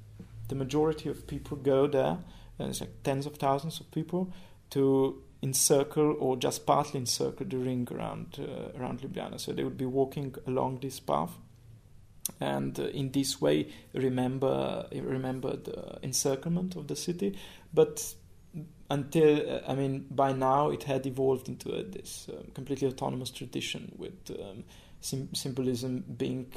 the 0.47 0.55
majority 0.55 1.09
of 1.09 1.27
people 1.27 1.57
go 1.57 1.87
there, 1.87 2.17
and 2.57 2.69
it's 2.69 2.81
like 2.81 3.03
tens 3.03 3.25
of 3.25 3.35
thousands 3.35 3.79
of 3.79 3.91
people, 3.91 4.31
to 4.71 5.21
encircle 5.41 6.15
or 6.19 6.37
just 6.37 6.65
partly 6.65 6.99
encircle 6.99 7.45
the 7.45 7.57
ring 7.57 7.87
around 7.91 8.39
uh, 8.39 8.79
around 8.79 9.01
Ljubljana. 9.01 9.39
So 9.39 9.53
they 9.53 9.63
would 9.63 9.77
be 9.77 9.85
walking 9.85 10.35
along 10.47 10.79
this 10.79 10.99
path 10.99 11.31
and 12.39 12.79
uh, 12.79 12.83
in 12.85 13.11
this 13.11 13.39
way 13.41 13.67
remember 13.93 14.87
remember 14.93 15.55
the 15.55 15.99
encirclement 16.03 16.75
of 16.75 16.87
the 16.87 16.95
city. 16.95 17.37
But 17.73 18.13
until 18.89 19.49
uh, 19.49 19.61
i 19.67 19.73
mean 19.73 20.05
by 20.11 20.31
now 20.31 20.69
it 20.69 20.83
had 20.83 21.05
evolved 21.05 21.49
into 21.49 21.71
a, 21.71 21.83
this 21.83 22.29
um, 22.29 22.45
completely 22.53 22.87
autonomous 22.87 23.31
tradition 23.31 23.91
with 23.97 24.13
um, 24.39 24.63
sim- 25.01 25.33
symbolism 25.33 26.03
being 26.17 26.51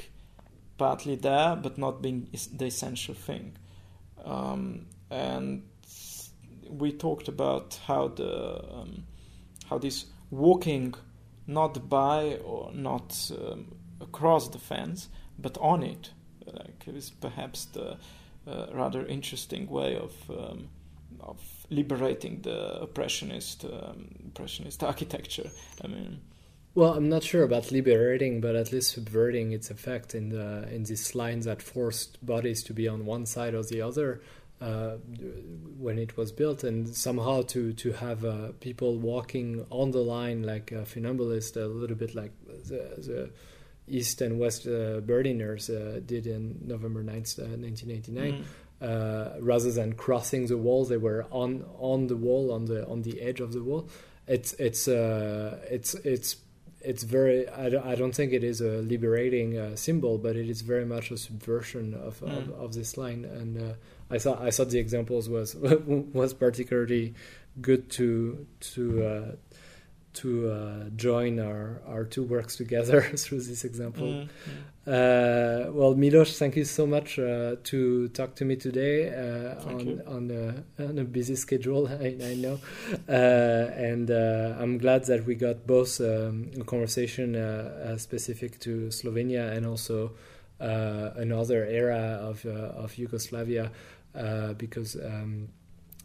partly 0.77 1.15
there 1.15 1.55
but 1.55 1.77
not 1.77 2.01
being 2.01 2.27
the 2.53 2.65
essential 2.65 3.13
thing. 3.13 3.55
Um, 4.23 4.87
and 5.09 5.63
we 6.69 6.91
talked 6.91 7.27
about 7.27 7.79
how 7.85 8.09
the 8.09 8.63
um, 8.73 9.03
how 9.69 9.77
this 9.77 10.05
walking 10.29 10.93
not 11.47 11.89
by 11.89 12.39
or 12.45 12.71
not 12.73 13.31
um, 13.31 13.75
across 13.99 14.49
the 14.49 14.59
fence 14.59 15.09
but 15.41 15.57
on 15.59 15.83
it. 15.83 16.11
Like 16.45 16.87
it 16.87 16.95
is 16.95 17.09
perhaps 17.09 17.65
the 17.65 17.97
uh, 18.47 18.67
rather 18.73 19.05
interesting 19.05 19.67
way 19.67 19.95
of 19.97 20.13
um, 20.29 20.69
of 21.19 21.41
liberating 21.69 22.41
the 22.41 22.81
oppressionist 22.81 23.65
um, 23.65 24.09
oppressionist 24.27 24.83
architecture. 24.83 25.49
I 25.83 25.87
mean. 25.87 26.21
Well, 26.75 26.93
I'm 26.93 27.09
not 27.09 27.23
sure 27.23 27.43
about 27.43 27.71
liberating, 27.71 28.41
but 28.41 28.55
at 28.55 28.71
least 28.71 28.91
subverting 28.91 29.51
its 29.51 29.69
effect 29.71 30.15
in 30.15 30.29
the 30.29 30.67
in 30.73 30.83
these 30.83 31.15
lines 31.15 31.45
that 31.45 31.61
forced 31.61 32.23
bodies 32.25 32.63
to 32.63 32.73
be 32.73 32.87
on 32.87 33.05
one 33.05 33.25
side 33.25 33.53
or 33.53 33.63
the 33.63 33.81
other 33.81 34.21
uh, 34.61 34.97
when 35.77 35.97
it 35.97 36.15
was 36.17 36.31
built, 36.31 36.63
and 36.63 36.87
somehow 36.95 37.41
to 37.43 37.73
to 37.73 37.91
have 37.93 38.23
uh, 38.23 38.51
people 38.59 38.97
walking 38.97 39.65
on 39.69 39.91
the 39.91 39.99
line 39.99 40.43
like 40.43 40.71
a 40.71 40.83
funambulist, 40.83 41.57
a 41.57 41.65
little 41.65 41.95
bit 41.95 42.13
like 42.13 42.31
the, 42.45 42.75
the 42.97 43.29
East 43.89 44.21
and 44.21 44.39
West 44.39 44.67
uh, 44.67 45.01
Berliners 45.01 45.69
uh, 45.69 45.99
did 46.05 46.27
in 46.27 46.59
November 46.65 47.03
9th, 47.03 47.39
1989. 47.39 48.33
Mm. 48.33 48.43
Uh, 48.81 49.41
rather 49.41 49.71
than 49.71 49.93
crossing 49.93 50.47
the 50.47 50.57
wall, 50.57 50.85
they 50.85 50.97
were 50.97 51.25
on 51.31 51.65
on 51.79 52.07
the 52.07 52.15
wall, 52.15 52.53
on 52.53 52.65
the 52.65 52.87
on 52.87 53.01
the 53.01 53.19
edge 53.19 53.41
of 53.41 53.51
the 53.51 53.61
wall. 53.61 53.89
It's 54.25 54.53
it's 54.53 54.87
uh, 54.87 55.59
it's 55.69 55.95
it's 55.95 56.37
it's 56.81 57.03
very. 57.03 57.49
I 57.49 57.69
don't, 57.69 57.85
I 57.85 57.95
don't 57.95 58.15
think 58.15 58.31
it 58.31 58.43
is 58.43 58.61
a 58.61 58.77
liberating 58.77 59.57
uh, 59.57 59.75
symbol, 59.75 60.17
but 60.17 60.37
it 60.37 60.49
is 60.49 60.61
very 60.61 60.85
much 60.85 61.11
a 61.11 61.17
subversion 61.17 61.93
of 61.93 62.21
mm. 62.21 62.37
of, 62.37 62.51
of, 62.51 62.73
this 62.73 62.97
line. 62.97 63.25
And 63.25 63.71
uh, 63.71 63.73
I 64.09 64.17
thought 64.17 64.41
I 64.41 64.49
thought 64.49 64.69
the 64.69 64.79
examples 64.79 65.27
was 65.27 65.55
was 66.13 66.33
particularly 66.33 67.15
good 67.59 67.89
to 67.91 68.47
to 68.61 69.37
to 70.11 70.49
uh, 70.49 70.89
join 70.95 71.39
our, 71.39 71.81
our 71.87 72.03
two 72.03 72.23
works 72.23 72.55
together 72.55 73.01
through 73.15 73.41
this 73.41 73.63
example. 73.63 74.07
Mm, 74.07 74.27
mm. 74.27 74.87
Uh, 74.87 75.71
well, 75.71 75.93
Miloš, 75.93 76.37
thank 76.37 76.55
you 76.55 76.65
so 76.65 76.87
much 76.87 77.19
uh, 77.19 77.55
to 77.63 78.07
talk 78.09 78.35
to 78.35 78.45
me 78.45 78.55
today 78.55 79.09
uh, 79.09 79.69
on 79.69 80.01
on 80.07 80.31
a, 80.31 80.83
on 80.83 80.97
a 80.97 81.03
busy 81.03 81.35
schedule. 81.35 81.87
I, 82.01 82.17
I 82.23 82.33
know, 82.35 82.59
uh, 83.07 83.11
and 83.11 84.09
uh, 84.09 84.55
I'm 84.59 84.79
glad 84.79 85.05
that 85.05 85.25
we 85.25 85.35
got 85.35 85.67
both 85.67 86.01
um, 86.01 86.49
a 86.59 86.63
conversation 86.63 87.35
specific 87.99 88.59
to 88.61 88.87
Slovenia 88.87 89.55
and 89.55 89.67
also 89.67 90.11
uh, 90.59 91.11
another 91.15 91.65
era 91.65 92.19
of 92.21 92.45
uh, 92.45 92.83
of 92.83 92.97
Yugoslavia, 92.97 93.71
uh, 94.15 94.53
because. 94.53 94.95
Um, 94.95 95.49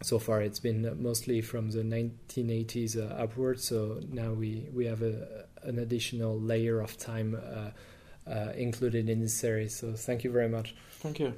so 0.03 0.19
far, 0.19 0.43
it's 0.43 0.61
been 0.61 1.03
mostly 1.03 1.41
from 1.41 1.71
the 1.71 1.83
1980s 1.83 2.97
uh, 2.97 3.15
upwards. 3.15 3.65
So 3.65 4.01
now 4.11 4.33
we, 4.33 4.67
we 4.73 4.87
have 4.87 5.03
a, 5.03 5.47
an 5.63 5.79
additional 5.79 6.39
layer 6.39 6.81
of 6.81 6.97
time 6.99 7.37
uh, 7.37 8.31
uh, 8.31 8.53
included 8.57 9.09
in 9.09 9.21
this 9.21 9.35
series. 9.35 9.77
So 9.77 9.93
thank 9.95 10.25
you 10.25 10.31
very 10.31 10.49
much. 10.49 10.75
Thank 11.01 11.21
you. 11.21 11.35